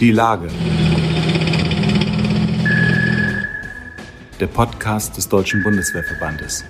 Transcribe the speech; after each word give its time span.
Die 0.00 0.10
Lage. 0.10 0.48
Der 4.40 4.48
Podcast 4.48 5.16
des 5.16 5.28
Deutschen 5.28 5.62
Bundeswehrverbandes. 5.62 6.64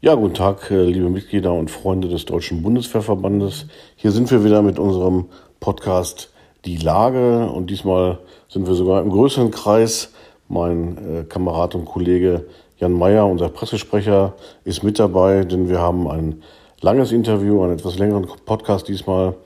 Ja, 0.00 0.14
guten 0.14 0.32
Tag, 0.32 0.70
äh, 0.70 0.84
liebe 0.84 1.10
Mitglieder 1.10 1.52
und 1.52 1.70
Freunde 1.70 2.08
des 2.08 2.24
Deutschen 2.24 2.62
Bundeswehrverbandes. 2.62 3.66
Hier 3.96 4.12
sind 4.12 4.30
wir 4.30 4.44
wieder 4.44 4.62
mit 4.62 4.78
unserem 4.78 5.26
Podcast 5.60 6.32
Die 6.64 6.78
Lage 6.78 7.50
und 7.50 7.68
diesmal 7.68 8.18
sind 8.48 8.66
wir 8.66 8.74
sogar 8.74 9.02
im 9.02 9.10
größeren 9.10 9.50
Kreis. 9.50 10.14
Mein 10.48 10.96
äh, 10.96 11.24
Kamerad 11.24 11.74
und 11.74 11.84
Kollege 11.84 12.46
Jan 12.78 12.94
Meyer, 12.94 13.26
unser 13.26 13.50
Pressesprecher, 13.50 14.32
ist 14.64 14.82
mit 14.82 14.98
dabei, 14.98 15.44
denn 15.44 15.68
wir 15.68 15.80
haben 15.80 16.08
ein 16.08 16.42
langes 16.82 17.12
Interview, 17.12 17.62
einen 17.62 17.74
etwas 17.74 17.98
längeren 17.98 18.26
Podcast 18.44 18.88
diesmal 18.88 19.36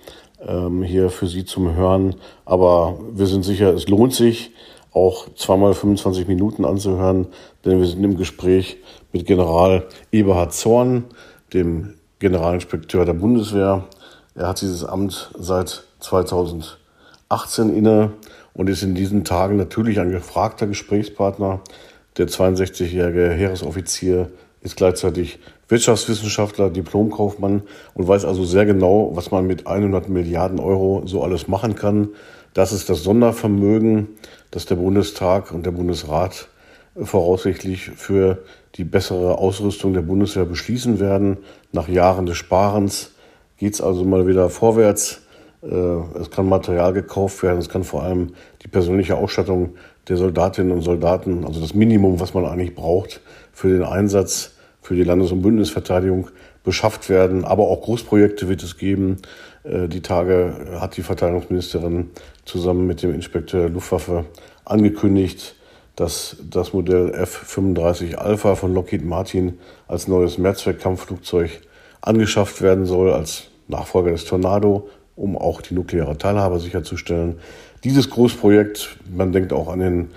ähm, 0.41 0.83
hier 0.83 1.11
für 1.11 1.27
Sie 1.27 1.45
zum 1.45 1.75
Hören. 1.75 2.17
Aber 2.45 2.99
wir 3.13 3.27
sind 3.27 3.45
sicher, 3.45 3.73
es 3.75 3.89
lohnt 3.89 4.15
sich, 4.15 4.53
auch 4.93 5.27
zweimal 5.35 5.75
25 5.75 6.27
Minuten 6.27 6.65
anzuhören, 6.65 7.27
denn 7.65 7.79
wir 7.79 7.87
sind 7.87 8.03
im 8.03 8.17
Gespräch 8.17 8.79
mit 9.13 9.27
General 9.27 9.87
Eberhard 10.11 10.55
Zorn, 10.55 11.05
dem 11.53 11.95
Generalinspekteur 12.19 13.05
der 13.05 13.13
Bundeswehr. 13.13 13.85
Er 14.35 14.49
hat 14.49 14.63
dieses 14.63 14.85
Amt 14.85 15.31
seit 15.39 15.85
2018 16.01 17.77
inne 17.77 18.13
und 18.55 18.71
ist 18.71 18.83
in 18.83 18.95
diesen 18.95 19.25
Tagen 19.25 19.57
natürlich 19.57 20.01
ein 20.01 20.11
gefragter 20.11 20.67
Gesprächspartner. 20.67 21.61
Der 22.17 22.29
62-jährige 22.29 23.29
Heeresoffizier 23.33 24.31
ist 24.67 24.77
gleichzeitig 24.77 25.39
Wirtschaftswissenschaftler, 25.69 26.71
Diplomkaufmann 26.71 27.63
und 27.95 28.09
weiß 28.09 28.25
also 28.25 28.45
sehr 28.45 28.67
genau, 28.67 29.13
was 29.15 29.31
man 29.31 29.47
mit 29.47 29.67
100 29.67 30.09
Milliarden 30.09 30.59
Euro 30.59 31.03
so 31.07 31.23
alles 31.23 31.49
machen 31.49 31.77
kann. 31.77 32.09
Das 32.53 32.73
ist 32.73 32.91
das 32.91 33.03
Sondervermögen, 33.03 34.09
das 34.51 34.67
der 34.67 34.75
Bundestag 34.75 35.53
und 35.53 35.65
der 35.65 35.71
Bundesrat 35.71 36.49
voraussichtlich 37.01 37.91
für 37.91 38.39
die 38.75 38.85
bessere 38.85 39.39
Ausrüstung 39.39 39.95
der 39.95 40.03
Bundeswehr 40.03 40.45
beschließen 40.45 40.99
werden. 40.99 41.39
Nach 41.73 41.89
Jahren 41.89 42.27
des 42.27 42.37
Sparens 42.37 43.13
geht 43.59 43.75
es 43.75 43.81
also 43.81 44.05
mal 44.05 44.27
wieder 44.27 44.51
vorwärts. 44.51 45.23
Äh, 45.63 45.69
es 46.21 46.31
kann 46.31 46.49
Material 46.49 46.93
gekauft 46.93 47.43
werden, 47.43 47.59
es 47.59 47.69
kann 47.69 47.85
vor 47.85 48.03
allem 48.03 48.35
die 48.63 48.69
persönliche 48.69 49.17
Ausstattung 49.17 49.75
der 50.09 50.17
Soldatinnen 50.17 50.73
und 50.73 50.83
Soldaten, 50.83 51.45
also 51.45 51.61
das 51.61 51.75
Minimum, 51.75 52.21
was 52.21 52.35
man 52.35 52.47
eigentlich 52.47 52.75
braucht 52.75 53.21
für 53.53 53.69
den 53.69 53.83
Einsatz, 53.83 54.56
für 54.87 54.95
die 54.95 55.03
Landes- 55.03 55.33
und 55.33 55.43
Bündnisverteidigung 55.43 56.29
beschafft 56.63 57.09
werden. 57.09 57.45
Aber 57.45 57.65
auch 57.65 57.83
Großprojekte 57.83 58.49
wird 58.49 58.63
es 58.63 58.79
geben. 58.79 59.17
Äh, 59.65 59.89
die 59.89 60.01
Tage 60.01 60.79
hat 60.79 60.97
die 60.97 61.03
Verteidigungsministerin 61.03 62.11
zusammen 62.45 62.87
mit 62.87 63.03
dem 63.03 63.13
Inspekteur 63.13 63.63
der 63.63 63.71
Luftwaffe 63.71 64.27
angekündigt, 64.65 65.57
dass 65.97 66.37
das 66.49 66.73
Modell 66.73 67.13
F-35 67.15 68.15
Alpha 68.15 68.55
von 68.55 68.73
Lockheed 68.75 69.05
Martin 69.05 69.59
als 69.89 70.07
neues 70.07 70.39
Mehrzweckkampfflugzeug 70.39 71.63
angeschafft 72.01 72.63
werden 72.63 72.87
soll, 72.87 73.13
als 73.13 73.49
Nachfolger 73.67 74.13
des 74.13 74.25
Tornado, 74.25 74.89
um 75.17 75.37
auch 75.37 75.63
die 75.63 75.75
nukleare 75.75 76.17
Teilhabe 76.17 76.61
sicherzustellen. 76.61 77.41
Dieses 77.83 78.09
Großprojekt, 78.09 78.99
man 79.13 79.33
denkt 79.33 79.53
auch 79.53 79.69
an 79.69 79.81
den 79.81 80.11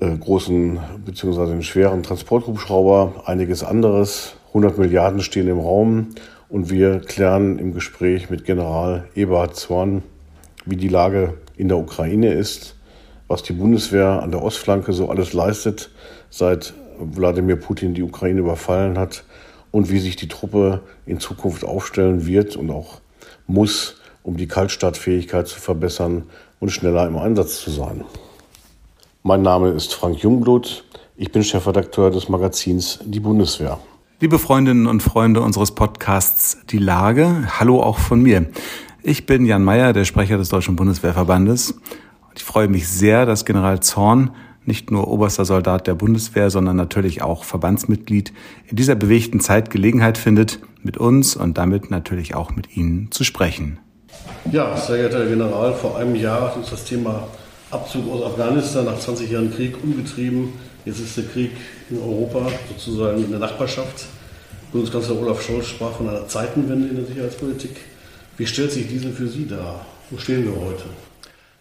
großen 0.00 0.80
bzw. 1.04 1.46
den 1.46 1.62
schweren 1.62 2.02
Transporthubschrauber, 2.02 3.24
einiges 3.26 3.62
anderes. 3.62 4.34
100 4.48 4.78
Milliarden 4.78 5.20
stehen 5.20 5.46
im 5.46 5.60
Raum 5.60 6.08
und 6.48 6.70
wir 6.70 7.00
klären 7.00 7.58
im 7.58 7.74
Gespräch 7.74 8.30
mit 8.30 8.44
General 8.44 9.04
Eberhard 9.14 9.56
Zorn, 9.56 10.02
wie 10.64 10.76
die 10.76 10.88
Lage 10.88 11.34
in 11.56 11.68
der 11.68 11.78
Ukraine 11.78 12.32
ist, 12.32 12.76
was 13.28 13.42
die 13.42 13.52
Bundeswehr 13.52 14.22
an 14.22 14.30
der 14.30 14.42
Ostflanke 14.42 14.92
so 14.92 15.10
alles 15.10 15.32
leistet, 15.34 15.90
seit 16.30 16.74
Wladimir 16.98 17.56
Putin 17.56 17.94
die 17.94 18.02
Ukraine 18.02 18.40
überfallen 18.40 18.98
hat 18.98 19.24
und 19.70 19.90
wie 19.90 20.00
sich 20.00 20.16
die 20.16 20.28
Truppe 20.28 20.80
in 21.06 21.20
Zukunft 21.20 21.64
aufstellen 21.64 22.26
wird 22.26 22.56
und 22.56 22.70
auch 22.70 23.00
muss, 23.46 24.00
um 24.22 24.36
die 24.36 24.48
Kaltstartfähigkeit 24.48 25.46
zu 25.46 25.60
verbessern 25.60 26.24
und 26.58 26.70
schneller 26.70 27.06
im 27.06 27.16
Einsatz 27.16 27.60
zu 27.60 27.70
sein. 27.70 28.04
Mein 29.22 29.42
Name 29.42 29.68
ist 29.68 29.92
Frank 29.92 30.22
Jungblut. 30.22 30.82
Ich 31.14 31.30
bin 31.30 31.44
Chefredakteur 31.44 32.10
des 32.10 32.30
Magazins 32.30 33.00
Die 33.04 33.20
Bundeswehr. 33.20 33.78
Liebe 34.18 34.38
Freundinnen 34.38 34.86
und 34.86 35.02
Freunde 35.02 35.42
unseres 35.42 35.72
Podcasts 35.72 36.56
Die 36.70 36.78
Lage, 36.78 37.46
hallo 37.60 37.82
auch 37.82 37.98
von 37.98 38.22
mir. 38.22 38.46
Ich 39.02 39.26
bin 39.26 39.44
Jan 39.44 39.62
Mayer, 39.62 39.92
der 39.92 40.06
Sprecher 40.06 40.38
des 40.38 40.48
Deutschen 40.48 40.74
Bundeswehrverbandes. 40.74 41.78
Ich 42.34 42.42
freue 42.44 42.68
mich 42.68 42.88
sehr, 42.88 43.26
dass 43.26 43.44
General 43.44 43.80
Zorn 43.80 44.30
nicht 44.64 44.90
nur 44.90 45.08
oberster 45.08 45.44
Soldat 45.44 45.86
der 45.86 45.96
Bundeswehr, 45.96 46.48
sondern 46.48 46.76
natürlich 46.76 47.20
auch 47.20 47.44
Verbandsmitglied 47.44 48.32
in 48.68 48.76
dieser 48.76 48.94
bewegten 48.94 49.40
Zeit 49.40 49.68
Gelegenheit 49.68 50.16
findet, 50.16 50.60
mit 50.82 50.96
uns 50.96 51.36
und 51.36 51.58
damit 51.58 51.90
natürlich 51.90 52.34
auch 52.34 52.56
mit 52.56 52.74
Ihnen 52.74 53.10
zu 53.10 53.24
sprechen. 53.24 53.80
Ja, 54.50 54.74
sehr 54.78 54.96
geehrter 54.96 55.18
Herr 55.18 55.26
General, 55.26 55.74
vor 55.74 55.98
einem 55.98 56.14
Jahr 56.14 56.56
ist 56.58 56.72
das 56.72 56.86
Thema 56.86 57.28
Abzug 57.70 58.10
aus 58.10 58.24
Afghanistan 58.24 58.84
nach 58.84 58.98
20 58.98 59.30
Jahren 59.30 59.54
Krieg 59.54 59.82
umgetrieben. 59.82 60.52
Jetzt 60.84 61.00
ist 61.00 61.16
der 61.16 61.24
Krieg 61.24 61.52
in 61.88 61.98
Europa 61.98 62.50
sozusagen 62.68 63.22
in 63.24 63.30
der 63.30 63.38
Nachbarschaft. 63.38 64.06
Bundeskanzler 64.72 65.20
Olaf 65.20 65.42
Scholz 65.42 65.66
sprach 65.66 65.92
von 65.92 66.08
einer 66.08 66.26
Zeitenwende 66.26 66.88
in 66.88 66.96
der 66.96 67.04
Sicherheitspolitik. 67.04 67.76
Wie 68.36 68.46
stellt 68.46 68.72
sich 68.72 68.88
diese 68.88 69.10
für 69.10 69.28
Sie 69.28 69.46
dar? 69.46 69.84
Wo 70.10 70.18
stehen 70.18 70.44
wir 70.44 70.60
heute? 70.60 70.84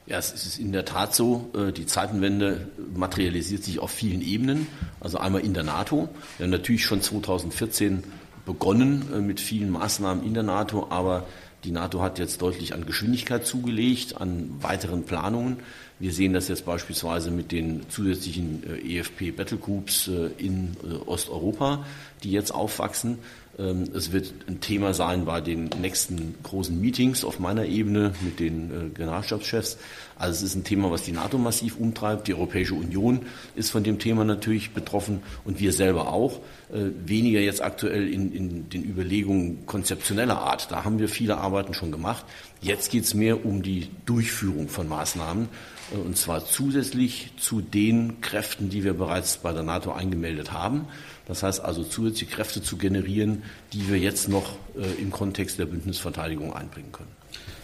Ja, 0.07 0.17
es 0.17 0.31
ist 0.31 0.57
in 0.57 0.71
der 0.71 0.85
Tat 0.85 1.13
so, 1.13 1.51
äh, 1.55 1.71
die 1.71 1.85
Zeitenwende 1.85 2.67
materialisiert 2.95 3.63
sich 3.63 3.77
auf 3.79 3.91
vielen 3.91 4.21
Ebenen. 4.21 4.67
Also 4.99 5.19
einmal 5.19 5.41
in 5.41 5.53
der 5.53 5.63
NATO. 5.63 6.09
Wir 6.37 6.45
haben 6.45 6.51
natürlich 6.51 6.83
schon 6.83 7.01
2014 7.01 8.03
begonnen 8.45 9.05
äh, 9.13 9.19
mit 9.19 9.39
vielen 9.39 9.69
Maßnahmen 9.69 10.23
in 10.23 10.33
der 10.33 10.43
NATO, 10.43 10.87
aber 10.89 11.27
die 11.63 11.71
NATO 11.71 12.01
hat 12.01 12.19
jetzt 12.19 12.41
deutlich 12.41 12.73
an 12.73 12.85
Geschwindigkeit 12.85 13.45
zugelegt, 13.45 14.19
an 14.19 14.49
weiteren 14.61 15.03
Planungen. 15.03 15.57
Wir 15.99 16.13
sehen 16.13 16.31
das 16.31 16.47
jetzt 16.47 16.65
beispielsweise 16.65 17.29
mit 17.29 17.51
den 17.51 17.89
zusätzlichen 17.89 18.63
äh, 18.63 18.99
EFP 18.99 19.31
Battlegroups 19.31 20.07
äh, 20.07 20.29
in 20.37 20.77
äh, 20.81 20.93
Osteuropa, 21.05 21.85
die 22.23 22.31
jetzt 22.31 22.51
aufwachsen. 22.53 23.19
Ähm, 23.59 23.89
es 23.93 24.11
wird 24.11 24.33
ein 24.47 24.61
Thema 24.61 24.93
sein 24.93 25.25
bei 25.25 25.41
den 25.41 25.69
nächsten 25.81 26.35
großen 26.43 26.79
Meetings 26.79 27.23
auf 27.23 27.39
meiner 27.39 27.65
Ebene 27.65 28.13
mit 28.21 28.39
den 28.39 28.93
Generalstabschefs. 28.95 29.77
Also 30.17 30.45
es 30.45 30.51
ist 30.51 30.55
ein 30.55 30.63
Thema, 30.63 30.91
was 30.91 31.03
die 31.03 31.11
NATO 31.11 31.37
massiv 31.37 31.77
umtreibt. 31.77 32.27
Die 32.27 32.33
Europäische 32.33 32.75
Union 32.75 33.21
ist 33.55 33.69
von 33.69 33.83
dem 33.83 33.99
Thema 33.99 34.25
natürlich 34.25 34.71
betroffen 34.71 35.21
und 35.45 35.59
wir 35.59 35.71
selber 35.71 36.11
auch. 36.11 36.39
Weniger 36.69 37.39
jetzt 37.39 37.63
aktuell 37.63 38.07
in, 38.07 38.33
in 38.33 38.69
den 38.69 38.83
Überlegungen 38.83 39.65
konzeptioneller 39.65 40.37
Art. 40.37 40.71
Da 40.71 40.83
haben 40.83 40.99
wir 40.99 41.07
viele 41.07 41.37
Arbeiten 41.37 41.73
schon 41.73 41.91
gemacht. 41.91 42.25
Jetzt 42.61 42.91
geht 42.91 43.05
es 43.05 43.13
mehr 43.13 43.45
um 43.45 43.61
die 43.63 43.87
Durchführung 44.05 44.67
von 44.67 44.89
Maßnahmen. 44.89 45.47
Äh, 45.91 45.97
und 45.97 46.17
zwar 46.17 46.45
zusätzlich 46.45 47.31
zu 47.37 47.61
den 47.61 48.21
Kräften, 48.21 48.69
die 48.69 48.83
wir 48.83 48.93
bereits 48.93 49.37
bei 49.37 49.53
der 49.53 49.63
NATO 49.63 49.91
eingemeldet 49.91 50.51
haben. 50.51 50.87
Das 51.29 51.43
heißt 51.43 51.63
also 51.63 51.83
zusätzliche 51.83 52.33
Kräfte 52.33 52.61
zu 52.61 52.75
generieren, 52.75 53.43
die 53.71 53.87
wir 53.87 53.99
jetzt 53.99 54.27
noch 54.29 54.55
äh, 54.75 54.99
im 54.99 55.11
Kontext 55.11 55.59
der 55.59 55.67
Bündnisverteidigung 55.67 56.53
einbringen 56.53 56.91
können. 56.91 57.11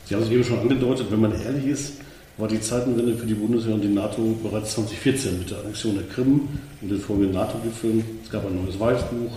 Sie 0.05 0.13
haben 0.13 0.21
es 0.21 0.29
eben 0.29 0.43
schon 0.43 0.59
angedeutet, 0.59 1.07
wenn 1.09 1.19
man 1.19 1.31
ehrlich 1.31 1.65
ist, 1.65 1.93
war 2.37 2.47
die 2.47 2.61
Zeitenwende 2.61 3.17
für 3.17 3.25
die 3.25 3.33
Bundeswehr 3.33 3.73
und 3.73 3.81
die 3.81 3.87
NATO 3.87 4.37
bereits 4.43 4.75
2014 4.75 5.39
mit 5.39 5.49
der 5.49 5.59
Annexion 5.61 5.95
der 5.95 6.03
Krim 6.03 6.47
und 6.79 6.91
den 6.91 6.99
folgenden 6.99 7.33
NATO-Gipfeln. 7.33 8.03
Es 8.23 8.29
gab 8.29 8.45
ein 8.45 8.63
neues 8.63 8.79
Weißbuch, 8.79 9.31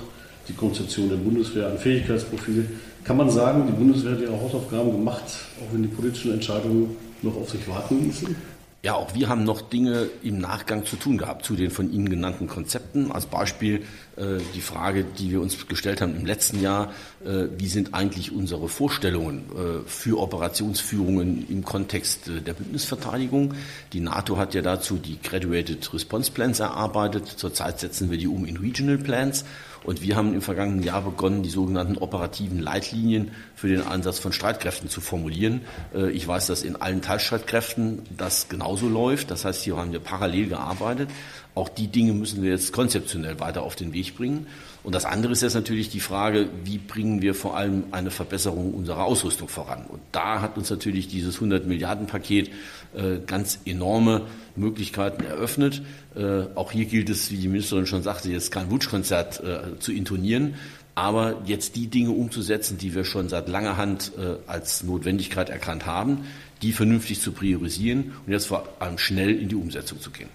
die 0.46 0.52
Konzeption 0.52 1.08
der 1.08 1.16
Bundeswehr, 1.16 1.68
ein 1.68 1.78
Fähigkeitsprofil. 1.78 2.68
Kann 3.04 3.16
man 3.16 3.30
sagen, 3.30 3.66
die 3.66 3.72
Bundeswehr 3.72 4.12
hat 4.12 4.20
ihre 4.20 4.38
Hausaufgaben 4.38 4.92
gemacht, 4.92 5.24
auch 5.24 5.72
wenn 5.72 5.82
die 5.82 5.88
politischen 5.88 6.34
Entscheidungen 6.34 6.96
noch 7.22 7.34
auf 7.34 7.48
sich 7.48 7.66
warten 7.66 8.04
ließen? 8.04 8.36
Ja, 8.80 8.94
auch 8.94 9.12
wir 9.12 9.28
haben 9.28 9.42
noch 9.42 9.60
Dinge 9.60 10.08
im 10.22 10.38
Nachgang 10.38 10.86
zu 10.86 10.94
tun 10.94 11.19
gehabt 11.19 11.44
zu 11.44 11.56
den 11.56 11.72
von 11.72 11.92
Ihnen 11.92 12.08
genannten 12.08 12.46
Konzepten. 12.46 13.10
Als 13.10 13.26
Beispiel 13.26 13.82
äh, 14.14 14.38
die 14.54 14.60
Frage, 14.60 15.02
die 15.04 15.32
wir 15.32 15.40
uns 15.40 15.66
gestellt 15.66 16.00
haben 16.00 16.14
im 16.14 16.25
letzten 16.25 16.60
Jahr, 16.60 16.92
äh, 17.25 17.46
wie 17.56 17.66
sind 17.66 17.92
eigentlich 17.92 18.30
unsere 18.30 18.69
Vorstellungen 18.69 19.46
äh, 19.50 19.88
für 19.88 20.20
Operationsführungen 20.20 21.48
im 21.48 21.64
Kontext 21.64 22.28
äh, 22.28 22.40
der 22.40 22.52
Bündnisverteidigung? 22.52 23.54
Die 23.92 23.98
NATO 23.98 24.36
hat 24.36 24.54
ja 24.54 24.62
dazu 24.62 24.96
die 24.96 25.20
Graduated 25.20 25.92
Response 25.92 26.31
Plans 26.31 26.60
erarbeitet. 26.60 27.26
Zurzeit 27.26 27.81
setzen 27.81 28.12
wir 28.12 28.19
die 28.19 28.28
um 28.28 28.44
in 28.44 28.58
Regional 28.58 28.98
Plans. 28.98 29.44
Und 29.84 30.02
wir 30.02 30.16
haben 30.16 30.34
im 30.34 30.42
vergangenen 30.42 30.82
Jahr 30.82 31.02
begonnen, 31.02 31.42
die 31.42 31.50
sogenannten 31.50 31.96
operativen 31.96 32.58
Leitlinien 32.58 33.30
für 33.54 33.69
den 33.69 33.82
Einsatz 33.82 34.19
von 34.19 34.32
Streitkräften 34.32 34.88
zu 34.88 35.00
formulieren. 35.00 35.62
Äh, 35.94 36.10
ich 36.10 36.26
weiß, 36.26 36.46
dass 36.46 36.62
in 36.62 36.76
allen 36.76 37.02
Teilstreitkräften 37.02 38.02
das 38.16 38.48
genauso 38.48 38.88
läuft. 38.88 39.30
Das 39.30 39.44
heißt, 39.44 39.62
hier 39.62 39.76
haben 39.76 39.92
wir 39.92 40.00
parallel 40.00 40.48
gearbeitet. 40.48 41.10
Auch 41.54 41.69
die 41.69 41.88
Dinge 41.88 42.12
müssen 42.12 42.42
wir 42.42 42.50
jetzt 42.50 42.72
konzeptionell 42.72 43.40
weiter 43.40 43.62
auf 43.62 43.75
den 43.75 43.92
Weg 43.92 44.16
bringen. 44.16 44.46
Und 44.88 44.94
das 44.94 45.05
andere 45.05 45.35
ist 45.35 45.43
jetzt 45.43 45.52
natürlich 45.52 45.90
die 45.90 46.00
Frage, 46.00 46.49
wie 46.64 46.79
bringen 46.79 47.20
wir 47.20 47.35
vor 47.35 47.58
allem 47.58 47.85
eine 47.90 48.11
Verbesserung 48.11 48.73
unserer 48.73 49.05
Ausrüstung 49.05 49.46
voran? 49.46 49.85
Und 49.87 50.00
da 50.12 50.40
hat 50.40 50.56
uns 50.56 50.70
natürlich 50.70 51.08
dieses 51.08 51.35
100 51.35 51.67
Milliarden 51.67 52.06
Paket 52.06 52.49
äh, 52.96 53.19
ganz 53.26 53.58
enorme 53.67 54.23
Möglichkeiten 54.56 55.25
eröffnet. 55.25 55.82
Äh, 56.17 56.44
auch 56.55 56.73
hier 56.73 56.87
gilt 56.87 57.11
es, 57.11 57.31
wie 57.31 57.37
die 57.37 57.49
Ministerin 57.49 57.85
schon 57.85 58.02
sagte, 58.02 58.31
jetzt 58.31 58.50
kein 58.50 58.70
Wunschkonzert 58.70 59.40
äh, 59.44 59.79
zu 59.79 59.93
intonieren, 59.93 60.55
aber 60.94 61.43
jetzt 61.44 61.76
die 61.76 61.88
Dinge 61.88 62.12
umzusetzen, 62.12 62.79
die 62.79 62.94
wir 62.94 63.05
schon 63.05 63.29
seit 63.29 63.46
langer 63.46 63.76
Hand 63.76 64.12
äh, 64.17 64.37
als 64.50 64.84
Notwendigkeit 64.84 65.50
erkannt 65.50 65.84
haben, 65.84 66.25
die 66.62 66.73
vernünftig 66.73 67.20
zu 67.20 67.32
priorisieren 67.32 68.12
und 68.25 68.32
jetzt 68.32 68.46
vor 68.46 68.67
allem 68.79 68.96
schnell 68.96 69.38
in 69.38 69.50
die 69.50 69.56
Umsetzung 69.56 70.00
zu 70.00 70.11
gehen. 70.11 70.31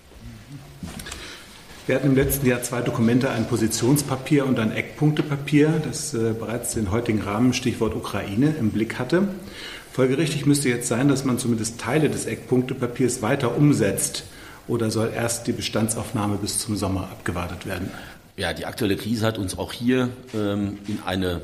Wir 1.86 1.96
hatten 1.96 2.08
im 2.08 2.16
letzten 2.16 2.48
Jahr 2.48 2.64
zwei 2.64 2.80
Dokumente, 2.80 3.30
ein 3.30 3.46
Positionspapier 3.46 4.46
und 4.46 4.58
ein 4.58 4.72
Eckpunktepapier, 4.72 5.82
das 5.84 6.14
äh, 6.14 6.32
bereits 6.32 6.76
den 6.76 6.92
heutigen 6.92 7.22
Rahmen, 7.22 7.52
Stichwort 7.52 7.94
Ukraine, 7.94 8.56
im 8.58 8.70
Blick 8.70 9.00
hatte. 9.00 9.28
Folgerichtig 9.92 10.46
müsste 10.46 10.70
jetzt 10.70 10.88
sein, 10.88 11.10
dass 11.10 11.26
man 11.26 11.40
zumindest 11.40 11.82
Teile 11.82 12.10
des 12.10 12.26
Eckpunktepapiers 12.26 13.22
weiter 13.22 13.58
umsetzt. 13.58 14.24
Oder 14.66 14.92
soll 14.92 15.12
erst 15.14 15.46
die 15.48 15.52
Bestandsaufnahme 15.52 16.38
bis 16.38 16.58
zum 16.58 16.78
Sommer 16.78 17.10
abgewartet 17.12 17.66
werden? 17.66 17.92
Ja, 18.38 18.54
die 18.54 18.66
aktuelle 18.66 18.96
Krise 18.96 19.26
hat 19.26 19.38
uns 19.38 19.58
auch 19.58 19.74
hier 19.74 20.08
ähm, 20.34 20.78
in 20.88 21.00
eine 21.06 21.42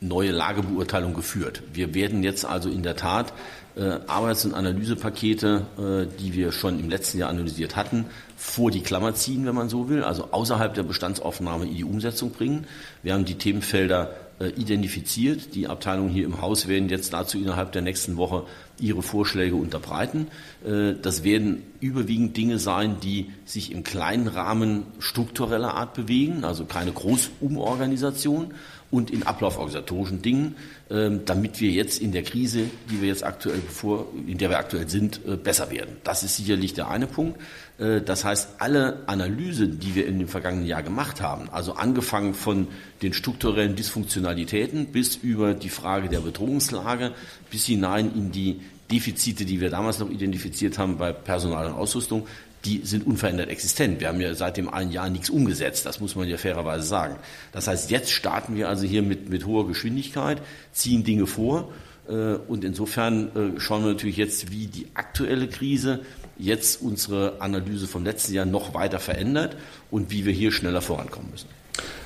neue 0.00 0.30
Lagebeurteilung 0.30 1.14
geführt. 1.14 1.62
Wir 1.72 1.94
werden 1.94 2.22
jetzt 2.22 2.44
also 2.44 2.70
in 2.70 2.82
der 2.82 2.96
Tat 2.96 3.32
äh, 3.76 3.98
Arbeits- 4.06 4.44
und 4.44 4.54
Analysepakete, 4.54 5.66
äh, 5.78 6.18
die 6.20 6.34
wir 6.34 6.52
schon 6.52 6.80
im 6.80 6.88
letzten 6.88 7.18
Jahr 7.18 7.28
analysiert 7.28 7.76
hatten, 7.76 8.06
vor 8.36 8.70
die 8.70 8.80
Klammer 8.80 9.14
ziehen, 9.14 9.46
wenn 9.46 9.54
man 9.54 9.68
so 9.68 9.88
will, 9.88 10.02
also 10.02 10.28
außerhalb 10.32 10.74
der 10.74 10.82
Bestandsaufnahme 10.82 11.66
in 11.66 11.74
die 11.74 11.84
Umsetzung 11.84 12.30
bringen. 12.30 12.66
Wir 13.02 13.14
haben 13.14 13.26
die 13.26 13.36
Themenfelder 13.36 14.14
äh, 14.40 14.48
identifiziert. 14.48 15.54
Die 15.54 15.68
Abteilungen 15.68 16.08
hier 16.08 16.24
im 16.24 16.40
Haus 16.40 16.66
werden 16.66 16.88
jetzt 16.88 17.12
dazu 17.12 17.38
innerhalb 17.38 17.72
der 17.72 17.82
nächsten 17.82 18.16
Woche 18.16 18.44
ihre 18.80 19.02
Vorschläge 19.02 19.56
unterbreiten. 19.56 20.28
Äh, 20.64 20.94
das 21.00 21.24
werden 21.24 21.62
überwiegend 21.80 22.36
Dinge 22.36 22.58
sein, 22.58 22.96
die 23.02 23.30
sich 23.44 23.72
im 23.72 23.84
kleinen 23.84 24.28
Rahmen 24.28 24.84
struktureller 24.98 25.74
Art 25.74 25.94
bewegen, 25.94 26.44
also 26.44 26.64
keine 26.64 26.92
Großumorganisation 26.92 28.54
und 28.90 29.10
in 29.10 29.22
ablauforganisatorischen 29.22 30.20
Dingen, 30.20 30.56
ähm, 30.90 31.20
damit 31.24 31.60
wir 31.60 31.70
jetzt 31.70 32.00
in 32.00 32.10
der 32.12 32.22
Krise, 32.22 32.64
die 32.90 33.00
wir 33.00 33.08
jetzt 33.08 33.22
aktuell 33.22 33.60
bevor, 33.60 34.06
in 34.26 34.38
der 34.38 34.50
wir 34.50 34.58
aktuell 34.58 34.88
sind, 34.88 35.20
äh, 35.26 35.36
besser 35.36 35.70
werden. 35.70 35.96
Das 36.02 36.24
ist 36.24 36.36
sicherlich 36.36 36.74
der 36.74 36.88
eine 36.88 37.06
Punkt. 37.06 37.40
Äh, 37.78 38.00
das 38.00 38.24
heißt, 38.24 38.56
alle 38.58 39.04
Analysen, 39.06 39.78
die 39.78 39.94
wir 39.94 40.06
in 40.06 40.18
dem 40.18 40.26
vergangenen 40.26 40.66
Jahr 40.66 40.82
gemacht 40.82 41.20
haben, 41.20 41.48
also 41.50 41.74
angefangen 41.74 42.34
von 42.34 42.66
den 43.02 43.12
strukturellen 43.12 43.76
Dysfunktionalitäten 43.76 44.86
bis 44.86 45.16
über 45.16 45.54
die 45.54 45.68
Frage 45.68 46.08
der 46.08 46.20
Bedrohungslage 46.20 47.12
bis 47.50 47.66
hinein 47.66 48.12
in 48.14 48.32
die 48.32 48.60
Defizite, 48.90 49.44
die 49.44 49.60
wir 49.60 49.70
damals 49.70 49.98
noch 49.98 50.10
identifiziert 50.10 50.78
haben 50.78 50.98
bei 50.98 51.12
Personal 51.12 51.66
und 51.66 51.74
Ausrüstung, 51.74 52.26
die 52.64 52.82
sind 52.84 53.06
unverändert 53.06 53.48
existent. 53.48 54.00
Wir 54.00 54.08
haben 54.08 54.20
ja 54.20 54.34
seit 54.34 54.56
dem 54.56 54.68
einen 54.68 54.92
Jahr 54.92 55.08
nichts 55.08 55.30
umgesetzt, 55.30 55.86
das 55.86 56.00
muss 56.00 56.14
man 56.14 56.28
ja 56.28 56.36
fairerweise 56.36 56.84
sagen. 56.84 57.16
Das 57.52 57.66
heißt, 57.68 57.90
jetzt 57.90 58.10
starten 58.10 58.54
wir 58.54 58.68
also 58.68 58.86
hier 58.86 59.02
mit, 59.02 59.30
mit 59.30 59.46
hoher 59.46 59.66
Geschwindigkeit, 59.66 60.42
ziehen 60.72 61.04
Dinge 61.04 61.26
vor 61.26 61.72
äh, 62.08 62.34
und 62.34 62.64
insofern 62.64 63.54
äh, 63.56 63.60
schauen 63.60 63.84
wir 63.84 63.92
natürlich 63.92 64.18
jetzt, 64.18 64.50
wie 64.50 64.66
die 64.66 64.88
aktuelle 64.94 65.48
Krise 65.48 66.00
jetzt 66.36 66.82
unsere 66.82 67.40
Analyse 67.40 67.86
vom 67.86 68.04
letzten 68.04 68.34
Jahr 68.34 68.46
noch 68.46 68.74
weiter 68.74 68.98
verändert 68.98 69.56
und 69.90 70.10
wie 70.10 70.24
wir 70.24 70.32
hier 70.32 70.52
schneller 70.52 70.82
vorankommen 70.82 71.30
müssen. 71.30 71.48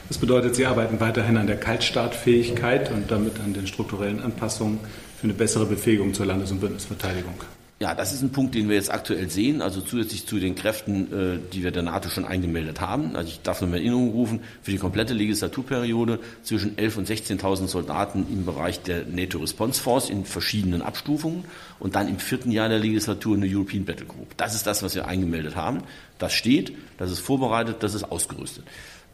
Das 0.08 0.18
bedeutet, 0.18 0.54
Sie 0.54 0.66
arbeiten 0.66 1.00
weiterhin 1.00 1.36
an 1.36 1.46
der 1.46 1.56
Kaltstartfähigkeit 1.56 2.92
und 2.92 3.10
damit 3.10 3.40
an 3.40 3.54
den 3.54 3.66
strukturellen 3.66 4.20
Anpassungen 4.20 4.78
für 5.24 5.28
eine 5.28 5.38
bessere 5.38 5.64
Befähigung 5.64 6.12
zur 6.12 6.26
Landes- 6.26 6.50
und 6.50 6.60
Bündnisverteidigung. 6.60 7.32
Ja, 7.80 7.94
das 7.94 8.12
ist 8.12 8.20
ein 8.20 8.30
Punkt, 8.30 8.54
den 8.54 8.68
wir 8.68 8.76
jetzt 8.76 8.92
aktuell 8.92 9.30
sehen, 9.30 9.62
also 9.62 9.80
zusätzlich 9.80 10.26
zu 10.26 10.38
den 10.38 10.54
Kräften, 10.54 11.12
äh, 11.12 11.38
die 11.50 11.64
wir 11.64 11.70
der 11.70 11.82
NATO 11.82 12.10
schon 12.10 12.26
eingemeldet 12.26 12.82
haben. 12.82 13.16
Also 13.16 13.30
ich 13.30 13.40
darf 13.40 13.62
nur 13.62 13.68
in 13.70 13.76
Erinnerung 13.76 14.10
rufen, 14.10 14.40
für 14.60 14.70
die 14.70 14.76
komplette 14.76 15.14
Legislaturperiode 15.14 16.18
zwischen 16.42 16.76
11.000 16.76 16.98
und 16.98 17.08
16.000 17.08 17.66
Soldaten 17.68 18.26
im 18.30 18.44
Bereich 18.44 18.82
der 18.82 19.06
NATO 19.06 19.38
Response 19.38 19.80
Force 19.80 20.10
in 20.10 20.26
verschiedenen 20.26 20.82
Abstufungen 20.82 21.46
und 21.78 21.94
dann 21.94 22.06
im 22.06 22.18
vierten 22.18 22.50
Jahr 22.50 22.68
der 22.68 22.78
Legislatur 22.78 23.34
eine 23.34 23.46
European 23.46 23.86
Battle 23.86 24.06
Group. 24.06 24.36
Das 24.36 24.54
ist 24.54 24.66
das, 24.66 24.82
was 24.82 24.94
wir 24.94 25.08
eingemeldet 25.08 25.56
haben. 25.56 25.84
Das 26.18 26.34
steht, 26.34 26.76
das 26.98 27.10
ist 27.10 27.20
vorbereitet, 27.20 27.76
das 27.80 27.94
ist 27.94 28.04
ausgerüstet. 28.04 28.64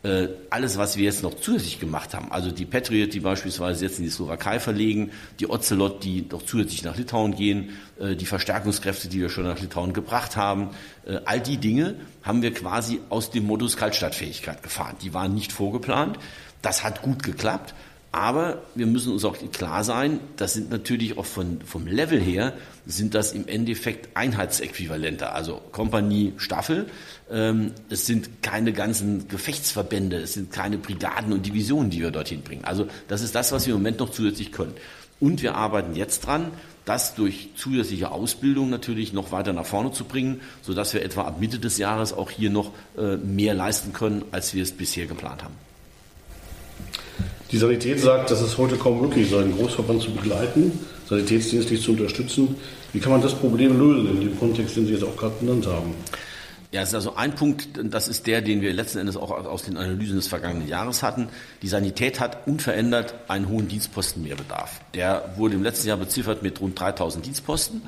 Äh, 0.02 0.29
alles, 0.49 0.79
was 0.79 0.97
wir 0.97 1.05
jetzt 1.05 1.23
noch 1.23 1.35
zusätzlich 1.35 1.79
gemacht 1.79 2.14
haben, 2.14 2.32
also 2.32 2.50
die 2.50 2.64
Patriot, 2.64 3.12
die 3.12 3.20
beispielsweise 3.20 3.85
jetzt 3.85 3.99
in 3.99 4.05
die 4.05 4.11
Slowakei 4.11 4.58
verlegen, 4.58 5.11
die 5.38 5.50
Ocelot, 5.50 6.02
die 6.02 6.25
noch 6.31 6.43
zusätzlich 6.43 6.82
nach 6.85 6.97
Litauen 6.97 7.35
gehen, 7.35 7.70
äh, 8.00 8.17
die 8.17 8.25
Verstärkungskräfte, 8.25 9.08
die 9.08 9.20
wir 9.20 9.29
schon 9.29 9.44
nach 9.44 9.61
Litauen 9.61 9.93
gebracht 9.93 10.37
haben, 10.37 10.70
äh, 11.06 11.19
all 11.26 11.41
die 11.41 11.58
Dinge 11.58 11.97
haben 12.23 12.41
wir 12.41 12.55
quasi 12.55 13.00
aus 13.11 13.31
dem 13.31 13.47
Modus 13.47 13.76
Kaltstadtfähigkeit 13.76 14.62
gefahren. 14.62 14.97
Die 15.02 15.12
waren 15.12 15.35
nicht 15.35 15.52
vorgeplant. 15.52 16.19
Das 16.62 16.82
hat 16.82 17.02
gut 17.02 17.23
geklappt. 17.23 17.75
Aber 18.12 18.62
wir 18.75 18.87
müssen 18.87 19.12
uns 19.12 19.25
auch 19.25 19.37
klar 19.53 19.85
sein, 19.85 20.19
das 20.37 20.55
sind 20.55 20.69
natürlich 20.71 21.17
auch 21.17 21.27
von, 21.27 21.61
vom 21.65 21.87
Level 21.87 22.21
her, 22.21 22.55
sind 22.85 23.15
das 23.15 23.33
im 23.33 23.47
Endeffekt 23.47 24.17
Einheitsäquivalente, 24.17 25.31
also 25.31 25.61
Kompanie, 25.71 26.33
Staffel. 26.37 26.87
Ähm, 27.31 27.71
es 27.89 28.07
sind 28.07 28.43
keine 28.43 28.73
ganzen 28.73 29.29
Gefechtsverbände, 29.29 30.17
es 30.17 30.35
sind 30.35 30.51
keine 30.51 30.77
Brigaden 30.79 31.33
und 31.33 31.47
Divisionen, 31.47 31.91
die 31.91 32.01
wir 32.01 32.11
dorthin 32.11 32.43
bringen. 32.43 32.65
Also 32.65 32.89
das 33.07 33.23
ist 33.23 33.37
das, 33.37 33.53
was 33.53 33.67
wir 33.67 33.75
im 33.75 33.81
Moment 33.81 34.01
noch 34.01 34.11
zusätzlich 34.11 34.51
können. 34.51 34.75
Und 35.21 35.43
wir 35.43 35.55
arbeiten 35.55 35.95
jetzt 35.95 36.27
dran, 36.27 36.51
das 36.87 37.15
durch 37.15 37.51
zusätzliche 37.55 38.11
Ausbildung 38.11 38.71
natürlich 38.71 39.12
noch 39.12 39.31
weiter 39.31 39.53
nach 39.53 39.67
vorne 39.67 39.93
zu 39.93 40.05
bringen, 40.05 40.41
sodass 40.62 40.95
wir 40.95 41.05
etwa 41.05 41.23
ab 41.23 41.39
Mitte 41.39 41.61
des 41.61 41.79
Jahres 41.79 42.12
auch 42.12 42.31
hier 42.31 42.51
noch 42.51 42.73
äh, 42.99 43.17
mehr 43.19 43.55
leisten 43.55 43.93
können, 43.93 44.25
als 44.33 44.53
wir 44.55 44.65
es 44.65 44.73
bisher 44.73 45.07
geplant 45.07 45.45
haben. 45.45 45.70
Die 47.52 47.58
Sanität 47.58 47.99
sagt, 47.99 48.31
dass 48.31 48.41
es 48.41 48.56
heute 48.58 48.76
kaum 48.76 49.00
möglich 49.00 49.29
sei, 49.29 49.41
einen 49.41 49.56
Großverband 49.56 50.00
zu 50.00 50.12
begleiten, 50.12 50.79
sanitätsdienstlich 51.08 51.82
zu 51.82 51.93
unterstützen. 51.93 52.55
Wie 52.93 53.00
kann 53.00 53.11
man 53.11 53.20
das 53.20 53.35
Problem 53.35 53.76
lösen 53.79 54.08
in 54.08 54.20
dem 54.20 54.38
Kontext, 54.38 54.76
den 54.76 54.87
Sie 54.87 54.93
jetzt 54.93 55.02
auch 55.02 55.17
gerade 55.17 55.35
genannt 55.41 55.67
haben? 55.67 55.94
Ja, 56.70 56.82
es 56.82 56.91
ist 56.91 56.94
also 56.94 57.17
ein 57.17 57.35
Punkt, 57.35 57.70
das 57.82 58.06
ist 58.06 58.29
der, 58.29 58.43
den 58.43 58.61
wir 58.61 58.73
letzten 58.73 58.99
Endes 58.99 59.17
auch 59.17 59.32
aus 59.32 59.64
den 59.64 59.76
Analysen 59.76 60.14
des 60.14 60.29
vergangenen 60.29 60.69
Jahres 60.69 61.02
hatten. 61.02 61.29
Die 61.62 61.69
Sanität 61.69 62.20
hat 62.20 62.47
unverändert 62.47 63.14
einen 63.26 63.49
hohen 63.49 63.67
Dienstpostenmehrbedarf. 63.67 64.81
Der 64.94 65.35
wurde 65.37 65.56
im 65.56 65.64
letzten 65.64 65.88
Jahr 65.88 65.97
beziffert 65.97 66.44
mit 66.44 66.61
rund 66.61 66.79
3000 66.79 67.26
Dienstposten. 67.26 67.83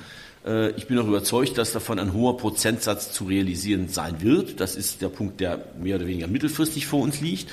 Äh, 0.44 0.70
ich 0.72 0.88
bin 0.88 0.98
auch 0.98 1.06
überzeugt, 1.06 1.58
dass 1.58 1.70
davon 1.70 2.00
ein 2.00 2.12
hoher 2.12 2.36
Prozentsatz 2.36 3.12
zu 3.12 3.26
realisieren 3.26 3.88
sein 3.88 4.20
wird. 4.20 4.58
Das 4.58 4.74
ist 4.74 5.00
der 5.00 5.10
Punkt, 5.10 5.38
der 5.38 5.60
mehr 5.80 5.94
oder 5.94 6.08
weniger 6.08 6.26
mittelfristig 6.26 6.88
vor 6.88 7.02
uns 7.02 7.20
liegt. 7.20 7.48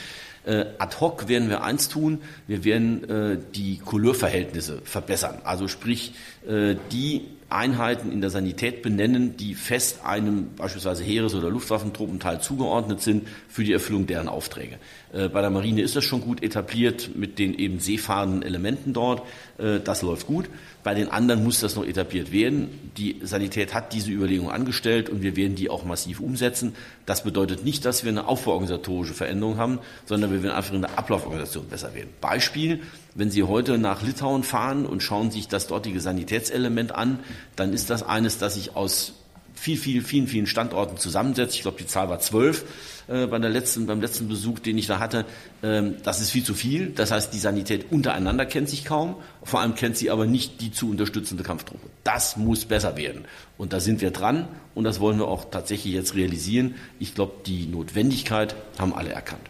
Äh, 0.46 0.66
ad 0.78 1.00
hoc 1.00 1.28
werden 1.28 1.50
wir 1.50 1.64
eins 1.64 1.90
tun, 1.90 2.22
wir 2.48 2.64
werden 2.64 3.10
äh, 3.10 3.38
die 3.56 3.78
Couleurverhältnisse 3.78 4.82
verbessern. 4.84 5.42
Also 5.44 5.68
sprich, 5.68 6.14
äh, 6.48 6.76
die 6.92 7.26
Einheiten 7.50 8.12
in 8.12 8.22
der 8.22 8.30
Sanität 8.30 8.82
benennen, 8.82 9.36
die 9.38 9.56
fest 9.56 10.06
einem 10.06 10.56
beispielsweise 10.56 11.04
Heeres- 11.04 11.34
oder 11.34 11.50
Luftwaffentruppenteil 11.50 12.42
zugeordnet 12.42 13.02
sind 13.02 13.28
für 13.48 13.64
die 13.64 13.74
Erfüllung 13.74 14.06
deren 14.06 14.28
Aufträge. 14.28 14.78
Äh, 15.12 15.30
bei 15.30 15.42
der 15.42 15.50
Marine 15.50 15.82
ist 15.82 15.96
das 15.96 16.04
schon 16.04 16.22
gut 16.22 16.44
etabliert 16.44 17.12
mit 17.16 17.40
den 17.40 17.58
eben 17.58 17.80
seefahrenden 17.80 18.44
Elementen 18.44 18.94
dort. 18.94 19.24
Äh, 19.58 19.80
das 19.80 20.02
läuft 20.02 20.28
gut. 20.28 20.50
Bei 20.84 20.94
den 20.94 21.10
anderen 21.10 21.44
muss 21.44 21.60
das 21.60 21.76
noch 21.76 21.86
etabliert 21.86 22.32
werden. 22.32 22.92
Die 22.98 23.20
Sanität 23.24 23.74
hat 23.74 23.94
diese 23.94 24.12
Überlegung 24.12 24.50
angestellt 24.50 25.10
und 25.10 25.24
wir 25.24 25.36
werden 25.36 25.56
die 25.56 25.70
auch 25.70 25.84
massiv 25.84 26.20
umsetzen. 26.20 26.76
Das 27.06 27.24
bedeutet 27.24 27.66
nicht, 27.66 27.84
dass 27.84 28.04
wir 28.04 28.12
eine 28.12 28.28
aufbauorganisatorische 28.28 29.14
Veränderung 29.14 29.58
haben, 29.58 29.80
sondern 30.06 30.32
wir 30.32 30.44
werden 30.44 30.56
einfach 30.56 30.74
in 30.74 30.82
der 30.82 30.98
Ablauforganisation 30.98 31.68
besser 31.68 31.94
werden. 31.96 32.10
Beispiel, 32.22 32.82
wenn 33.16 33.32
Sie 33.32 33.44
heute 33.44 33.78
nach 33.78 34.02
Litauen 34.02 34.44
fahren 34.44 34.86
und 34.86 35.02
schauen 35.02 35.32
sich 35.32 35.48
das 35.48 35.68
dortige 35.68 36.00
Sanitätselement 36.00 36.94
an, 36.94 37.20
dann 37.56 37.74
ist 37.74 37.90
das 37.90 38.04
eines, 38.04 38.38
das 38.38 38.56
sich 38.56 38.76
aus 38.76 39.14
viel, 39.60 39.78
viel, 39.78 40.02
vielen, 40.02 40.28
vielen 40.28 40.48
Standorten 40.48 40.98
zusammensetzt. 40.98 41.56
Ich 41.56 41.64
glaube, 41.64 41.78
die 41.78 41.86
Zahl 41.86 42.08
war 42.10 42.20
zwölf 42.20 42.64
äh, 43.08 43.28
bei 43.28 43.40
der 43.40 43.50
letzten, 43.50 43.88
beim 43.88 44.00
letzten 44.00 44.30
Besuch, 44.30 44.60
den 44.60 44.78
ich 44.78 44.88
da 44.88 45.00
hatte. 45.00 45.26
Ähm, 45.62 45.96
das 46.04 46.22
ist 46.22 46.32
viel 46.32 46.44
zu 46.44 46.54
viel. 46.54 46.92
Das 46.92 47.12
heißt, 47.12 47.34
die 47.34 47.40
Sanität 47.40 47.92
untereinander 47.92 48.46
kennt 48.46 48.70
sich 48.70 48.86
kaum. 48.86 49.16
Vor 49.44 49.60
allem 49.60 49.76
kennt 49.76 49.98
sie 49.98 50.12
aber 50.12 50.26
nicht 50.26 50.62
die 50.62 50.72
zu 50.72 50.90
unterstützende 50.90 51.44
Kampftruppe. 51.44 51.90
Das 52.04 52.38
muss 52.38 52.66
besser 52.66 52.96
werden. 52.96 53.26
Und 53.58 53.74
da 53.74 53.82
sind 53.82 54.00
wir 54.00 54.12
dran 54.12 54.48
und 54.76 54.86
das 54.86 55.02
wollen 55.02 55.20
wir 55.20 55.28
auch 55.28 55.50
tatsächlich 55.52 55.94
jetzt 55.94 56.16
realisieren. 56.16 56.76
Ich 57.00 57.14
glaube, 57.14 57.34
die 57.46 57.68
Notwendigkeit 57.68 58.56
haben 58.78 58.94
alle 58.94 59.12
erkannt. 59.12 59.50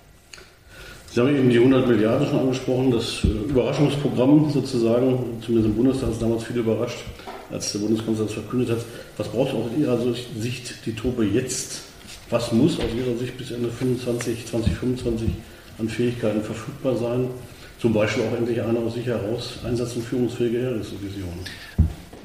Sie 1.12 1.20
haben 1.20 1.36
eben 1.36 1.50
die 1.50 1.58
100 1.58 1.88
Milliarden 1.88 2.28
schon 2.28 2.40
angesprochen, 2.40 2.92
das 2.92 3.24
äh, 3.24 3.28
Überraschungsprogramm 3.28 4.52
sozusagen, 4.52 5.42
zumindest 5.44 5.70
im 5.70 5.76
Bundestag 5.76 6.12
ist 6.12 6.22
damals 6.22 6.44
viel 6.44 6.58
überrascht 6.58 7.00
als 7.52 7.72
der 7.72 7.80
Bundeskanzler 7.80 8.26
das 8.26 8.34
verkündet 8.34 8.70
hat. 8.70 8.86
Was 9.18 9.28
braucht 9.28 9.54
auch 9.54 9.66
aus 9.66 9.72
Ihrer 9.78 9.98
Sicht 10.38 10.86
die 10.86 10.96
Truppe 10.96 11.24
jetzt, 11.24 11.82
Was 12.30 12.52
muss 12.52 12.78
aus 12.78 12.94
Ihrer 12.96 13.18
Sicht 13.18 13.38
bis 13.38 13.50
Ende 13.50 13.70
25, 13.70 14.46
2025 14.46 15.30
an 15.80 15.90
Fähigkeiten 15.90 16.44
verfügbar 16.44 16.96
sein? 16.96 17.28
Zum 17.82 17.92
Beispiel 17.92 18.24
auch 18.24 18.38
endlich 18.38 18.62
eine 18.62 18.78
aus 18.78 18.94
sich 18.94 19.08
heraus 19.08 19.54
einsetz- 19.64 19.96
und 19.96 20.04
führungsfähige 20.04 20.60
Heeresdivision. 20.60 21.34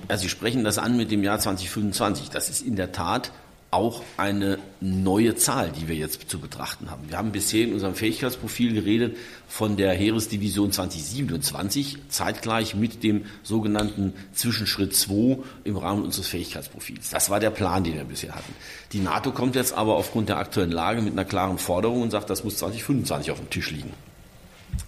Also 0.09 0.25
Sie 0.25 0.29
sprechen 0.29 0.63
das 0.63 0.77
an 0.77 0.97
mit 0.99 1.11
dem 1.11 1.23
Jahr 1.23 1.39
2025. 1.39 2.29
Das 2.29 2.51
ist 2.51 2.61
in 2.61 2.77
der 2.77 2.93
Tat 2.93 3.33
auch 3.75 4.03
eine 4.17 4.59
neue 4.81 5.35
Zahl, 5.35 5.71
die 5.73 5.89
wir 5.89 5.97
jetzt 5.97 6.31
zu 6.31 6.39
betrachten 6.39 6.91
haben. 6.91 7.09
Wir 7.09 7.19
haben 7.19 7.33
bisher 7.33 7.65
in 7.65 7.73
unserem 7.73 7.95
Fähigkeitsprofil 7.95 8.73
geredet 8.73 9.17
von 9.49 9.77
der 9.77 9.93
Heeresdivision 9.93 10.71
2027, 10.71 11.99
zeitgleich 12.09 12.77
mit 12.77 13.03
dem 13.03 13.25
sogenannten 13.43 14.13
Zwischenschritt 14.33 14.95
2 14.95 15.39
im 15.65 15.77
Rahmen 15.77 16.05
unseres 16.05 16.29
Fähigkeitsprofils. 16.29 17.11
Das 17.11 17.31
war 17.31 17.41
der 17.41 17.51
Plan, 17.51 17.83
den 17.83 17.95
wir 17.95 18.05
bisher 18.05 18.35
hatten. 18.35 18.55
Die 18.93 19.01
NATO 19.01 19.33
kommt 19.33 19.57
jetzt 19.57 19.75
aber 19.75 19.97
aufgrund 19.97 20.29
der 20.29 20.39
aktuellen 20.39 20.73
Lage 20.73 21.03
mit 21.03 21.13
einer 21.13 21.25
klaren 21.25 21.59
Forderung 21.59 22.03
und 22.03 22.11
sagt, 22.13 22.31
das 22.31 22.45
muss 22.45 22.57
2025 22.59 23.33
auf 23.33 23.39
dem 23.39 23.51
Tisch 23.51 23.73
liegen. 23.73 23.93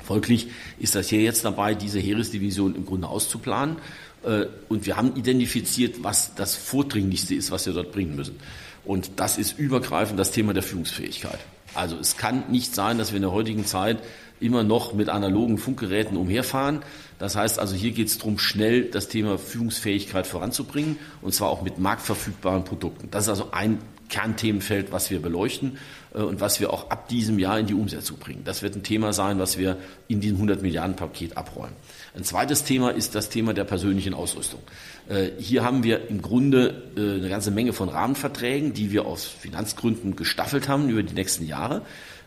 Folglich 0.05 0.49
ist 0.79 0.95
das 0.95 1.09
hier 1.09 1.21
jetzt 1.21 1.45
dabei, 1.45 1.75
diese 1.75 1.99
Heeresdivision 1.99 2.77
im 2.77 2.87
Grunde 2.87 3.09
auszuplanen. 3.09 3.77
Äh, 4.27 4.47
und 4.69 4.87
wir 4.87 4.97
haben 4.97 5.15
identifiziert, 5.17 6.03
was 6.03 6.35
das 6.35 6.55
Vordringlichste 6.55 7.35
ist, 7.35 7.51
was 7.51 7.67
wir 7.67 7.73
dort 7.73 7.93
bringen 7.93 8.17
müssen. 8.17 8.37
Und 8.85 9.13
das 9.17 9.39
ist 9.39 9.59
übergreifend 9.59 10.19
das 10.19 10.33
Thema 10.33 10.53
der 10.53 10.63
Führungsfähigkeit. 10.63 11.39
Also 11.75 11.97
es 11.97 12.17
kann 12.17 12.45
nicht 12.51 12.75
sein, 12.75 12.99
dass 12.99 13.13
wir 13.13 13.17
in 13.17 13.23
der 13.23 13.33
heutigen 13.33 13.67
Zeit 13.67 13.99
immer 14.41 14.63
noch 14.63 14.93
mit 14.93 15.09
analogen 15.09 15.59
Funkgeräten 15.59 16.17
umherfahren. 16.17 16.81
Das 17.19 17.37
heißt 17.37 17.59
also, 17.59 17.75
hier 17.75 17.93
geht 17.93 18.09
es 18.09 18.19
darum, 18.19 18.39
schnell 18.39 18.85
das 18.85 19.09
Thema 19.09 19.39
Führungsfähigkeit 19.39 20.27
voranzubringen 20.27 20.99
und 21.23 21.35
zwar 21.35 21.49
auch 21.49 21.63
mit 21.63 21.79
marktverfügbaren 21.79 22.65
Produkten. 22.65 23.09
Das 23.11 23.25
ist 23.25 23.31
also 23.31 23.49
ein 23.53 23.79
Kernthemenfeld, 24.09 24.93
was 24.93 25.11
wir 25.11 25.21
beleuchten 25.21 25.79
äh, 26.15 26.19
und 26.19 26.41
was 26.41 26.61
wir 26.61 26.73
auch 26.73 26.91
ab 26.91 27.09
diesem 27.09 27.39
Jahr 27.39 27.59
in 27.59 27.67
die 27.67 27.75
Umsetzung 27.75 28.19
bringen. 28.19 28.43
Das 28.45 28.63
wird 28.63 28.77
ein 28.77 28.83
Thema 28.83 29.13
sein, 29.13 29.39
was 29.39 29.59
wir 29.59 29.79
in 30.09 30.21
diesem 30.21 30.37
100 30.37 30.63
Milliarden 30.63 30.97
Paket 30.97 31.37
abräumen. 31.37 31.75
Ein 32.17 32.25
zweites 32.25 32.65
Thema 32.65 32.91
ist 32.91 33.15
das 33.15 33.29
Thema 33.29 33.53
der 33.53 33.65
persönlichen 33.65 34.15
Ausrüstung. 34.15 34.61
Äh, 35.09 35.33
hier 35.39 35.65
haben 35.65 35.83
wir 35.83 36.09
im 36.09 36.23
Grunde 36.23 36.83
äh, 36.97 37.19
eine 37.19 37.29
ganze 37.29 37.51
Menge 37.51 37.75
von 37.75 37.91
Rahmenverträgen, 37.91 38.73
die 38.73 38.91
wir 38.91 39.05
aus 39.05 39.25
Finanzgründen 39.27 40.17
gestaffelt 40.17 40.67
haben 40.67 40.89
über 40.89 41.03
die 41.03 41.13
nächsten 41.13 41.47
Jahre. 41.47 41.83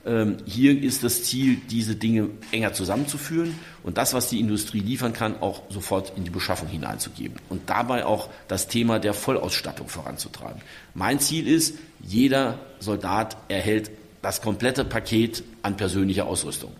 Ähm, 0.05 0.37
hier 0.45 0.81
ist 0.81 1.03
das 1.03 1.23
Ziel, 1.23 1.57
diese 1.71 1.95
Dinge 1.95 2.29
enger 2.51 2.73
zusammenzuführen 2.73 3.55
und 3.81 3.97
das, 3.97 4.13
was 4.13 4.29
die 4.29 4.39
Industrie 4.39 4.79
liefern 4.79 5.11
kann, 5.11 5.41
auch 5.41 5.63
sofort 5.69 6.13
in 6.15 6.23
die 6.23 6.29
Beschaffung 6.29 6.67
hineinzugeben 6.67 7.37
und 7.49 7.69
dabei 7.69 8.05
auch 8.05 8.29
das 8.47 8.67
Thema 8.67 8.99
der 8.99 9.15
Vollausstattung 9.15 9.89
voranzutreiben. 9.89 10.61
Mein 10.93 11.19
Ziel 11.19 11.47
ist, 11.47 11.79
jeder 11.99 12.59
Soldat 12.79 13.37
erhält 13.49 13.89
das 14.21 14.41
komplette 14.41 14.83
Paket 14.83 15.43
an 15.61 15.77
persönlicher 15.77 16.25
Ausrüstung. 16.25 16.71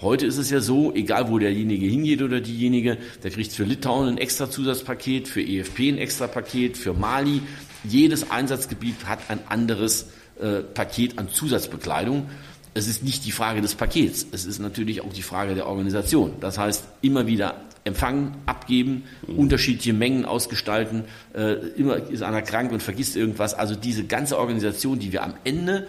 Heute 0.00 0.26
ist 0.26 0.38
es 0.38 0.50
ja 0.50 0.60
so, 0.60 0.92
egal 0.94 1.28
wo 1.28 1.38
derjenige 1.38 1.86
hingeht 1.86 2.22
oder 2.22 2.40
diejenige, 2.40 2.98
der 3.22 3.30
kriegt 3.30 3.52
für 3.52 3.64
Litauen 3.64 4.08
ein 4.08 4.18
extra 4.18 4.50
Zusatzpaket, 4.50 5.28
für 5.28 5.42
EFP 5.42 5.88
ein 5.88 5.98
extra 5.98 6.26
Paket, 6.26 6.76
für 6.76 6.94
Mali. 6.94 7.42
Jedes 7.84 8.30
Einsatzgebiet 8.30 9.06
hat 9.06 9.18
ein 9.28 9.40
anderes 9.48 10.10
äh, 10.40 10.60
Paket 10.60 11.18
an 11.18 11.28
Zusatzbekleidung. 11.28 12.28
Es 12.74 12.86
ist 12.86 13.02
nicht 13.02 13.26
die 13.26 13.32
Frage 13.32 13.60
des 13.60 13.74
Pakets, 13.74 14.26
es 14.30 14.44
ist 14.44 14.60
natürlich 14.60 15.00
auch 15.00 15.12
die 15.12 15.22
Frage 15.22 15.54
der 15.54 15.66
Organisation. 15.66 16.34
Das 16.40 16.58
heißt, 16.58 16.84
immer 17.02 17.26
wieder 17.26 17.62
empfangen, 17.84 18.36
abgeben, 18.46 19.04
mhm. 19.26 19.38
unterschiedliche 19.38 19.92
Mengen 19.92 20.24
ausgestalten, 20.24 21.04
äh, 21.34 21.54
immer 21.76 21.96
ist 21.96 22.22
einer 22.22 22.42
krank 22.42 22.70
und 22.70 22.82
vergisst 22.82 23.16
irgendwas. 23.16 23.54
Also 23.54 23.74
diese 23.74 24.04
ganze 24.04 24.38
Organisation, 24.38 24.98
die 25.00 25.12
wir 25.12 25.24
am 25.24 25.34
Ende 25.42 25.88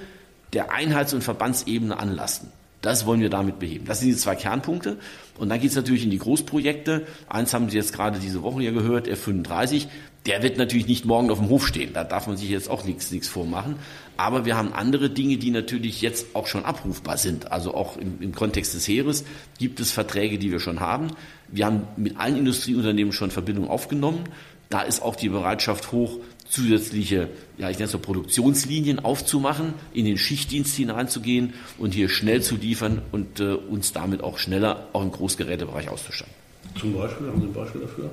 der 0.54 0.72
Einheits- 0.72 1.14
und 1.14 1.24
Verbandsebene 1.24 1.98
anlasten. 1.98 2.50
Das 2.82 3.06
wollen 3.06 3.20
wir 3.20 3.30
damit 3.30 3.60
beheben. 3.60 3.86
Das 3.86 4.00
sind 4.00 4.10
die 4.10 4.16
zwei 4.16 4.36
Kernpunkte. 4.36 4.98
Und 5.38 5.50
dann 5.50 5.60
geht 5.60 5.72
es 5.72 5.76
natürlich 5.76 6.06
in 6.06 6.12
die 6.12 6.18
Großprojekte. 6.18 7.06
Eins 7.28 7.54
haben 7.54 7.70
Sie 7.70 7.76
jetzt 7.76 7.94
gerade 7.94 8.20
diese 8.20 8.42
Woche 8.42 8.64
ja 8.64 8.72
gehört, 8.72 9.08
F35. 9.08 9.88
Der 10.26 10.44
wird 10.44 10.58
natürlich 10.58 10.88
nicht 10.88 11.06
morgen 11.06 11.30
auf 11.30 11.40
dem 11.40 11.50
Hof 11.50 11.68
stehen. 11.68 11.92
Da 11.94 12.04
darf 12.04 12.28
man 12.28 12.38
sich 12.38 12.50
jetzt 12.50 12.70
auch 12.70 12.86
nichts, 12.86 13.12
nichts 13.12 13.28
vormachen. 13.28 13.76
Aber 14.16 14.46
wir 14.46 14.56
haben 14.56 14.74
andere 14.74 15.10
Dinge, 15.10 15.38
die 15.38 15.52
natürlich 15.52 16.02
jetzt 16.02 16.36
auch 16.36 16.48
schon 16.48 16.66
abrufbar 16.66 17.18
sind. 17.18 17.52
Also 17.52 17.74
auch 17.74 17.98
im, 17.98 18.22
im 18.22 18.34
Kontext 18.34 18.74
des 18.74 18.88
Heeres 18.88 19.26
gibt 19.58 19.80
es 19.80 19.92
Verträge, 19.92 20.38
die 20.38 20.52
wir 20.52 20.60
schon 20.60 20.80
haben. 20.80 21.08
Wir 21.50 21.66
haben 21.66 21.84
mit 21.98 22.18
allen 22.18 22.38
Industrieunternehmen 22.38 23.12
schon 23.12 23.32
Verbindungen 23.32 23.70
aufgenommen. 23.70 24.24
Da 24.70 24.82
ist 24.82 25.02
auch 25.02 25.16
die 25.16 25.30
Bereitschaft 25.30 25.92
hoch, 25.92 26.20
zusätzliche, 26.48 27.30
ja, 27.58 27.70
ich 27.70 27.78
nenne 27.78 27.86
es 27.86 27.92
so 27.92 28.00
Produktionslinien 28.00 29.00
aufzumachen, 29.00 29.74
in 29.94 30.06
den 30.06 30.18
Schichtdienst 30.18 30.76
hineinzugehen 30.76 31.54
und 31.78 31.94
hier 31.94 32.10
schnell 32.10 32.42
zu 32.42 32.56
liefern 32.56 33.02
und 33.12 33.40
äh, 33.40 33.54
uns 33.54 33.94
damit 33.94 34.22
auch 34.24 34.38
schneller 34.38 34.88
auch 34.94 35.02
im 35.02 35.12
Großgerätebereich 35.12 35.90
auszustatten. 35.90 36.39
Zum 36.78 36.94
Beispiel, 36.94 37.28
haben 37.28 37.42
Sie 37.42 37.48
ein 37.48 37.54
Beispiel 37.54 37.82
dafür? 37.82 38.10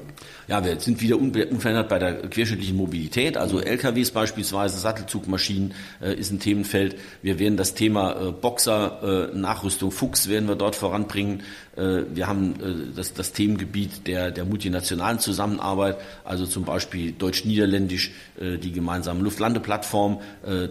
Ja, 0.49 0.65
wir 0.65 0.79
sind 0.79 1.01
wieder 1.01 1.17
unverändert 1.19 1.89
bei 1.89 1.99
der 1.99 2.15
querschnittlichen 2.29 2.77
Mobilität, 2.77 3.37
also 3.37 3.61
LKWs 3.61 4.13
beispielsweise, 4.13 4.79
Sattelzugmaschinen 4.79 5.75
äh, 6.01 6.15
ist 6.15 6.31
ein 6.31 6.41
Themenfeld. 6.41 6.97
Wir 7.23 7.39
werden 7.39 7.57
das 7.57 7.75
Thema 7.75 8.29
äh, 8.29 8.33
Boxer, 8.33 9.31
äh, 9.33 9.37
Nachrüstung 9.37 9.91
Fuchs 9.91 10.29
werden 10.29 10.49
wir 10.49 10.57
dort 10.57 10.77
voranbringen. 10.77 11.43
Äh, 11.77 12.05
wir 12.15 12.27
haben 12.27 12.55
äh, 12.61 12.95
das, 12.95 13.13
das 13.13 13.33
Themengebiet 13.33 14.07
der, 14.07 14.31
der 14.31 14.45
multinationalen 14.45 15.19
Zusammenarbeit, 15.19 15.99
also 16.25 16.47
zum 16.47 16.65
Beispiel 16.65 17.13
deutsch-niederländisch, 17.13 18.13
äh, 18.41 18.57
die 18.59 18.73
gemeinsame 18.73 19.23
Luftlandeplattform, 19.23 20.21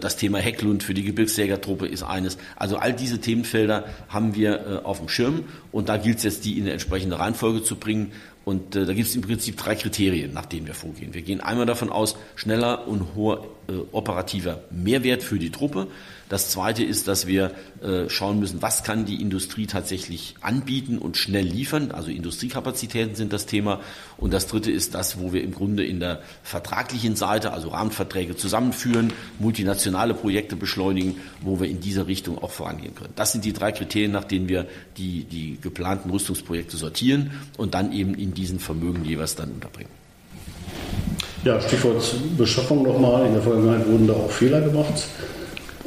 das 0.00 0.16
Thema 0.16 0.38
Hecklund 0.38 0.82
für 0.82 0.94
die 0.94 1.02
Gebirgsjägertruppe 1.02 1.86
ist 1.86 2.02
eines. 2.02 2.38
Also 2.56 2.76
all 2.76 2.92
diese 2.92 3.20
Themenfelder 3.20 3.84
haben 4.08 4.34
wir 4.34 4.82
auf 4.84 4.98
dem 4.98 5.08
Schirm 5.08 5.44
und 5.76 5.90
da 5.90 5.98
gilt 5.98 6.16
es 6.16 6.22
jetzt, 6.22 6.46
die 6.46 6.56
in 6.56 6.62
eine 6.62 6.72
entsprechende 6.72 7.18
Reihenfolge 7.18 7.62
zu 7.62 7.76
bringen. 7.76 8.12
Und 8.46 8.74
äh, 8.74 8.86
da 8.86 8.94
gibt 8.94 9.08
es 9.08 9.14
im 9.14 9.20
Prinzip 9.20 9.58
drei 9.58 9.74
Kriterien, 9.74 10.32
nach 10.32 10.46
denen 10.46 10.66
wir 10.66 10.72
vorgehen. 10.72 11.12
Wir 11.12 11.20
gehen 11.20 11.42
einmal 11.42 11.66
davon 11.66 11.90
aus, 11.90 12.16
schneller 12.34 12.88
und 12.88 13.14
hoher 13.14 13.46
äh, 13.68 13.72
operativer 13.92 14.62
Mehrwert 14.70 15.22
für 15.22 15.38
die 15.38 15.50
Truppe. 15.50 15.88
Das 16.28 16.50
Zweite 16.50 16.82
ist, 16.82 17.06
dass 17.06 17.26
wir 17.26 17.52
äh, 17.82 18.08
schauen 18.08 18.40
müssen, 18.40 18.60
was 18.60 18.82
kann 18.82 19.04
die 19.04 19.20
Industrie 19.22 19.66
tatsächlich 19.66 20.34
anbieten 20.40 20.98
und 20.98 21.16
schnell 21.16 21.44
liefern. 21.44 21.92
Also 21.92 22.10
Industriekapazitäten 22.10 23.14
sind 23.14 23.32
das 23.32 23.46
Thema. 23.46 23.80
Und 24.16 24.32
das 24.32 24.48
Dritte 24.48 24.72
ist 24.72 24.94
das, 24.94 25.20
wo 25.20 25.32
wir 25.32 25.44
im 25.44 25.54
Grunde 25.54 25.84
in 25.84 26.00
der 26.00 26.20
vertraglichen 26.42 27.14
Seite, 27.14 27.52
also 27.52 27.68
Rahmenverträge 27.68 28.36
zusammenführen, 28.36 29.12
multinationale 29.38 30.14
Projekte 30.14 30.56
beschleunigen, 30.56 31.16
wo 31.42 31.60
wir 31.60 31.68
in 31.68 31.80
dieser 31.80 32.08
Richtung 32.08 32.38
auch 32.38 32.50
vorangehen 32.50 32.94
können. 32.96 33.12
Das 33.14 33.30
sind 33.30 33.44
die 33.44 33.52
drei 33.52 33.70
Kriterien, 33.70 34.10
nach 34.10 34.24
denen 34.24 34.48
wir 34.48 34.66
die, 34.96 35.24
die 35.24 35.58
geplanten 35.60 36.10
Rüstungsprojekte 36.10 36.76
sortieren 36.76 37.30
und 37.56 37.74
dann 37.74 37.92
eben 37.92 38.14
in 38.14 38.34
diesen 38.34 38.58
Vermögen 38.58 39.04
jeweils 39.04 39.36
dann 39.36 39.52
unterbringen. 39.52 39.90
Ja, 41.44 41.60
Stichwort 41.60 42.02
Beschaffung 42.36 42.82
nochmal. 42.82 43.26
In 43.26 43.34
der 43.34 43.42
Vergangenheit 43.42 43.86
wurden 43.86 44.08
da 44.08 44.14
auch 44.14 44.30
Fehler 44.30 44.60
gemacht. 44.62 45.06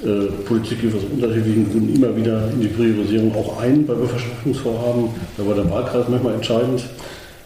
Äh, 0.04 0.32
Politik 0.46 0.82
geht 0.82 0.96
aus 0.96 1.02
unterschiedlichen 1.12 1.70
Gründen 1.70 1.96
immer 1.96 2.16
wieder 2.16 2.50
in 2.52 2.62
die 2.62 2.68
Priorisierung 2.68 3.36
auch 3.36 3.62
ein 3.62 3.86
bei 3.86 3.94
Beschaffungsvorhaben. 3.94 5.10
Da 5.38 5.46
war 5.46 5.56
der 5.56 5.70
Wahlkreis 5.70 6.06
manchmal 6.08 6.36
entscheidend. 6.36 6.84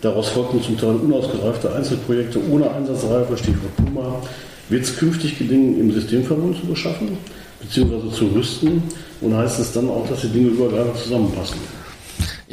Daraus 0.01 0.29
folgten 0.29 0.61
zum 0.61 0.77
Teil 0.77 0.95
unausgereifte 0.95 1.73
Einzelprojekte 1.73 2.39
ohne 2.51 2.69
Einsatzreife, 2.69 3.37
Stichwort 3.37 3.75
Puma. 3.77 4.21
Wird 4.69 4.83
es 4.83 4.95
künftig 4.97 5.37
gelingen, 5.37 5.79
im 5.79 5.91
Systemverbund 5.91 6.57
zu 6.57 6.67
beschaffen, 6.67 7.17
beziehungsweise 7.61 8.11
zu 8.11 8.25
rüsten? 8.27 8.83
Und 9.21 9.35
heißt 9.35 9.59
es 9.59 9.71
dann 9.71 9.89
auch, 9.89 10.07
dass 10.07 10.21
die 10.21 10.27
Dinge 10.27 10.49
übergreifend 10.49 10.97
zusammenpassen? 10.97 11.57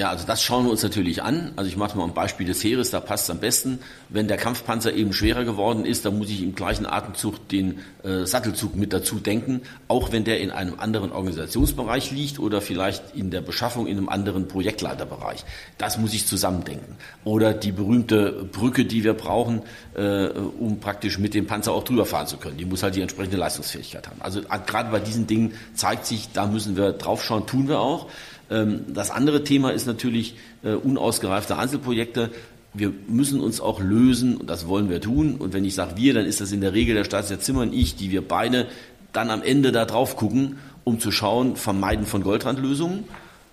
Ja, 0.01 0.09
also 0.09 0.27
das 0.27 0.43
schauen 0.43 0.65
wir 0.65 0.71
uns 0.71 0.83
natürlich 0.83 1.23
an. 1.23 1.53
Also 1.57 1.69
ich 1.69 1.77
mache 1.77 1.99
mal 1.99 2.05
ein 2.05 2.15
Beispiel 2.15 2.47
des 2.47 2.65
Heeres, 2.65 2.89
da 2.89 3.01
passt 3.01 3.25
es 3.25 3.31
am 3.31 3.39
besten. 3.39 3.81
Wenn 4.09 4.29
der 4.29 4.39
Kampfpanzer 4.39 4.95
eben 4.95 5.13
schwerer 5.13 5.45
geworden 5.45 5.85
ist, 5.85 6.07
dann 6.07 6.17
muss 6.17 6.31
ich 6.31 6.43
im 6.43 6.55
gleichen 6.55 6.87
Atemzug 6.87 7.47
den 7.51 7.81
äh, 8.03 8.25
Sattelzug 8.25 8.77
mit 8.77 8.95
dazu 8.95 9.17
denken, 9.17 9.61
auch 9.89 10.11
wenn 10.11 10.25
der 10.25 10.41
in 10.41 10.53
einem 10.53 10.81
anderen 10.81 11.13
Organisationsbereich 11.13 12.13
liegt 12.13 12.39
oder 12.39 12.63
vielleicht 12.63 13.15
in 13.15 13.31
der 13.31 13.43
Beschaffung 13.43 13.87
in 13.87 13.99
einem 13.99 14.09
anderen 14.09 14.49
Projektleiterbereich. 14.49 15.45
Das 15.77 15.99
muss 15.99 16.15
ich 16.15 16.27
zusammendenken. 16.27 16.97
Oder 17.25 17.53
die 17.53 17.73
berühmte 17.73 18.49
Brücke, 18.51 18.87
die 18.87 19.05
wir 19.05 19.13
brauchen, 19.13 19.61
äh, 19.95 20.29
um 20.29 20.81
praktisch 20.81 21.19
mit 21.19 21.35
dem 21.35 21.47
Panzer 21.47 21.73
auch 21.75 21.85
drüber 21.85 22.07
fahren 22.07 22.27
zu 22.27 22.39
können. 22.39 22.57
Die 22.57 22.65
muss 22.65 22.83
halt 22.83 22.95
die 22.95 23.03
entsprechende 23.03 23.37
Leistungsfähigkeit 23.37 24.09
haben. 24.09 24.23
Also 24.23 24.41
gerade 24.67 24.91
bei 24.91 24.99
diesen 24.99 25.27
Dingen 25.27 25.53
zeigt 25.75 26.07
sich, 26.07 26.33
da 26.33 26.47
müssen 26.47 26.79
wir 26.79 26.93
draufschauen, 26.95 27.47
tun 27.47 27.69
wir 27.69 27.81
auch. 27.81 28.07
Ähm, 28.51 28.85
das 28.89 29.11
andere 29.11 29.45
Thema 29.45 29.71
ist 29.71 29.87
natürlich 29.87 30.35
äh, 30.63 30.73
unausgereifte 30.73 31.57
Einzelprojekte. 31.57 32.31
Wir 32.75 32.93
müssen 33.09 33.41
uns 33.41 33.61
auch 33.61 33.81
lösen, 33.81 34.37
und 34.37 34.51
das 34.51 34.67
wollen 34.69 34.91
wir 34.91 35.01
tun. 35.01 35.37
Und 35.37 35.53
wenn 35.53 35.65
ich 35.65 35.75
sage 35.75 35.97
wir, 35.97 36.15
dann 36.15 36.27
ist 36.27 36.41
das 36.41 36.53
in 36.53 36.61
der 36.61 36.73
Regel 36.73 36.95
der 36.95 37.05
Staatssekretär 37.05 37.45
Zimmer 37.45 37.63
und 37.63 37.73
ich, 37.73 37.97
die 37.97 38.11
wir 38.11 38.27
beide 38.27 38.67
dann 39.13 39.31
am 39.31 39.43
Ende 39.43 39.73
da 39.73 39.85
drauf 39.85 40.17
gucken, 40.17 40.59
um 40.85 41.01
zu 41.01 41.11
schauen, 41.11 41.57
vermeiden 41.57 42.07
von 42.07 42.23
Goldrandlösungen 42.23 43.05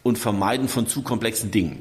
und 0.04 0.18
vermeiden 0.18 0.68
von 0.68 0.88
zu 0.88 1.01
komplexen 1.01 1.51
Dingen. 1.51 1.80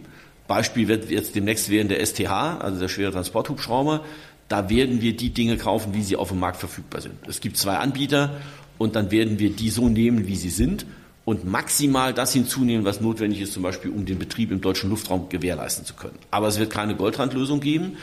Beispiel 0.49 0.89
wird 0.89 1.11
jetzt 1.11 1.35
demnächst 1.35 1.71
während 1.71 1.91
der 1.91 2.05
STH, 2.05 2.31
also 2.31 2.81
der 2.81 2.89
schwere 2.89 3.13
Transporthubschrauber. 3.13 4.05
Da 4.49 4.71
werden 4.71 5.01
wir 5.01 5.17
die 5.17 5.31
Dinge 5.31 5.57
kaufen, 5.57 5.93
wie 5.93 6.03
sie 6.03 6.17
auf 6.17 6.29
dem 6.29 6.39
Markt 6.39 6.59
verfügbar 6.59 7.01
sind. 7.01 7.15
Es 7.29 7.41
gibt 7.41 7.57
zwei 7.57 7.77
Anbieter 7.77 8.31
und 8.79 8.95
dann 8.95 9.11
werden 9.11 9.39
wir 9.39 9.51
die 9.51 9.71
so 9.71 9.89
nehmen, 9.89 10.27
wie 10.27 10.37
sie 10.37 10.51
sind 10.51 10.87
und 11.27 11.45
maximal 11.45 12.15
das 12.15 12.33
hinzunehmen, 12.33 12.87
was 12.87 13.01
notwendig 13.01 13.41
ist, 13.41 13.53
zum 13.53 13.65
Beispiel 13.65 13.91
um 13.91 14.07
den 14.07 14.19
Betrieb 14.19 14.53
im 14.53 14.61
deutschen 14.61 14.89
Luftraum 14.89 15.29
gewährleisten 15.29 15.85
zu 15.85 15.95
können. 15.95 16.19
Aber 16.31 16.47
es 16.47 16.59
wird 16.59 16.71
keine 16.71 16.95
Goldrandlösung 16.95 17.59
geben. 17.59 17.97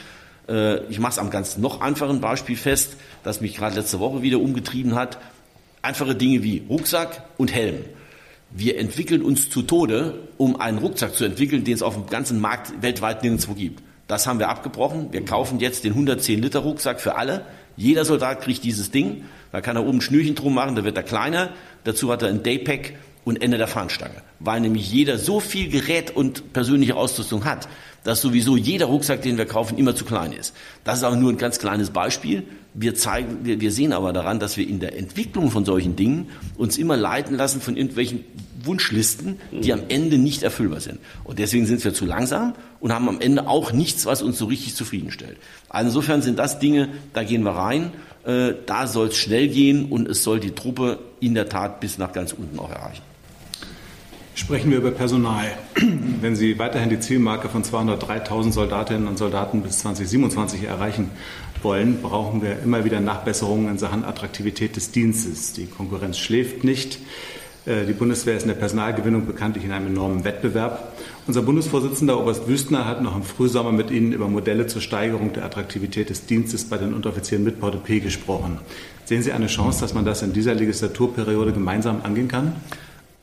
Äh, 0.50 0.84
ich 0.88 1.00
mache 1.00 1.14
es 1.14 1.20
am 1.20 1.30
ganz 1.30 1.58
noch 1.58 1.80
einfachen 1.80 2.20
Beispiel 2.20 2.58
fest, 2.58 2.98
das 3.24 3.40
mich 3.40 3.56
gerade 3.56 3.78
letzte 3.78 4.02
Woche 4.02 4.22
wieder 4.22 4.40
umgetrieben 4.40 4.96
hat. 4.96 5.20
Einfache 5.82 6.16
Dinge 6.16 6.44
wie 6.44 6.64
Rucksack 6.70 7.24
und 7.38 7.54
Helm. 7.54 7.86
Wir 8.52 8.78
entwickeln 8.78 9.22
uns 9.22 9.50
zu 9.50 9.62
Tode, 9.62 10.28
um 10.38 10.60
einen 10.60 10.80
Rucksack 10.80 11.16
zu 11.16 11.24
entwickeln, 11.24 11.64
den 11.64 11.76
es 11.76 11.82
auf 11.82 11.94
dem 11.96 12.08
ganzen 12.08 12.42
Markt 12.42 12.82
weltweit 12.82 13.24
nirgendwo 13.24 13.54
gibt. 13.54 13.82
Das 14.08 14.28
haben 14.28 14.40
wir 14.40 14.50
abgebrochen. 14.50 15.14
Wir 15.14 15.24
kaufen 15.24 15.62
jetzt 15.62 15.86
den 15.86 15.94
110 15.94 16.42
Liter 16.42 16.60
Rucksack 16.60 17.00
für 17.00 17.16
alle. 17.16 17.46
Jeder 17.78 18.04
Soldat 18.04 18.42
kriegt 18.42 18.66
dieses 18.66 18.92
Ding. 18.92 19.24
Da 19.54 19.62
kann 19.62 19.78
er 19.78 19.86
oben 19.86 20.00
ein 20.00 20.02
Schnürchen 20.02 20.36
drum 20.36 20.54
machen, 20.54 20.76
da 20.76 20.84
wird 20.84 20.98
er 20.98 21.04
kleiner. 21.04 21.52
Dazu 21.86 22.12
hat 22.12 22.22
er 22.22 22.28
ein 22.28 22.44
Daypack 22.44 22.96
und 23.26 23.42
Ende 23.42 23.58
der 23.58 23.68
Fahnenstange. 23.68 24.22
Weil 24.40 24.62
nämlich 24.62 24.92
jeder 24.92 25.18
so 25.18 25.40
viel 25.40 25.70
Gerät 25.70 26.16
und 26.16 26.54
persönliche 26.54 26.96
Ausrüstung 26.96 27.46
hat, 27.46 27.68
dass 28.04 28.22
sowieso 28.22 28.58
jeder 28.58 28.88
Rucksack, 28.88 29.22
den 29.22 29.38
wir 29.38 29.46
kaufen, 29.46 29.78
immer 29.78 29.96
zu 29.96 30.06
klein 30.06 30.34
ist. 30.34 30.54
Das 30.84 30.98
ist 30.98 31.04
aber 31.04 31.16
nur 31.16 31.32
ein 31.32 31.38
ganz 31.38 31.60
kleines 31.60 31.92
Beispiel. 31.92 32.44
Wir 32.74 32.96
zeigen, 32.96 33.40
wir, 33.44 33.62
wir 33.62 33.72
sehen 33.72 33.94
aber 33.94 34.14
daran, 34.14 34.40
dass 34.40 34.58
wir 34.58 34.68
in 34.68 34.80
der 34.80 34.98
Entwicklung 34.98 35.52
von 35.52 35.64
solchen 35.64 35.96
Dingen 35.96 36.30
uns 36.58 36.78
immer 36.78 36.98
leiten 36.98 37.38
lassen 37.38 37.62
von 37.62 37.78
irgendwelchen 37.78 38.26
Wunschlisten, 38.64 39.40
die 39.52 39.74
am 39.74 39.84
Ende 39.90 40.18
nicht 40.18 40.44
erfüllbar 40.44 40.80
sind. 40.80 41.00
Und 41.24 41.40
deswegen 41.40 41.66
sind 41.66 41.84
wir 41.84 41.94
zu 41.94 42.06
langsam 42.06 42.56
und 42.80 42.94
haben 42.94 43.10
am 43.10 43.20
Ende 43.20 43.48
auch 43.48 43.74
nichts, 43.74 44.06
was 44.06 44.22
uns 44.22 44.38
so 44.38 44.46
richtig 44.46 44.76
zufriedenstellt. 44.76 45.38
Also 45.70 45.90
insofern 45.90 46.22
sind 46.22 46.40
das 46.40 46.60
Dinge, 46.60 46.90
da 47.14 47.24
gehen 47.24 47.44
wir 47.44 47.52
rein, 47.52 47.92
äh, 48.26 48.54
da 48.66 48.88
soll 48.88 49.08
es 49.08 49.18
schnell 49.18 49.50
gehen 49.50 49.86
und 49.90 50.08
es 50.08 50.24
soll 50.24 50.40
die 50.40 50.52
Truppe 50.52 51.00
in 51.20 51.36
der 51.36 51.50
Tat 51.50 51.80
bis 51.80 51.98
nach 51.98 52.14
ganz 52.14 52.32
unten 52.32 52.58
auch 52.60 52.72
erreichen. 52.72 53.04
Sprechen 54.36 54.72
wir 54.72 54.80
über 54.80 54.90
Personal. 54.90 55.46
Wenn 56.22 56.36
Sie 56.36 56.58
weiterhin 56.58 56.90
die 56.90 57.00
Zielmarke 57.00 57.50
von 57.50 57.64
203.000 57.64 58.52
Soldatinnen 58.52 59.08
und 59.08 59.20
Soldaten 59.20 59.62
bis 59.62 59.80
2027 59.80 60.64
erreichen 60.64 61.12
wollen, 61.62 62.02
brauchen 62.02 62.42
wir 62.42 62.58
immer 62.64 62.84
wieder 62.84 63.00
Nachbesserungen 63.00 63.70
in 63.70 63.78
Sachen 63.78 64.04
Attraktivität 64.04 64.76
des 64.76 64.92
Dienstes. 64.92 65.54
Die 65.54 65.68
Konkurrenz 65.68 66.18
schläft 66.18 66.64
nicht. 66.64 66.98
Äh, 67.68 67.86
die 67.86 67.94
Bundeswehr 67.94 68.36
ist 68.36 68.42
in 68.42 68.48
der 68.48 68.56
Personalgewinnung 68.56 69.28
bekanntlich 69.28 69.66
in 69.66 69.72
einem 69.72 69.88
enormen 69.88 70.24
Wettbewerb. 70.24 70.94
Unser 71.28 71.44
Bundesvorsitzender 71.44 72.20
Oberst 72.20 72.48
Wüstner 72.48 72.88
hat 72.88 73.04
noch 73.04 73.16
im 73.16 73.24
Frühsommer 73.24 73.72
mit 73.72 73.92
Ihnen 73.92 74.14
über 74.14 74.28
Modelle 74.28 74.66
zur 74.66 74.82
Steigerung 74.82 75.34
der 75.34 75.46
Attraktivität 75.46 76.10
des 76.10 76.26
Dienstes 76.26 76.66
bei 76.66 76.80
den 76.80 76.96
Unteroffizieren 76.96 77.44
mit 77.44 77.60
Porte 77.60 77.80
gesprochen. 78.00 78.60
Sehen 79.06 79.22
Sie 79.22 79.32
eine 79.32 79.48
Chance, 79.48 79.82
dass 79.82 79.94
man 79.94 80.06
das 80.06 80.24
in 80.24 80.34
dieser 80.34 80.56
Legislaturperiode 80.56 81.54
gemeinsam 81.54 82.02
angehen 82.02 82.28
kann? 82.28 82.56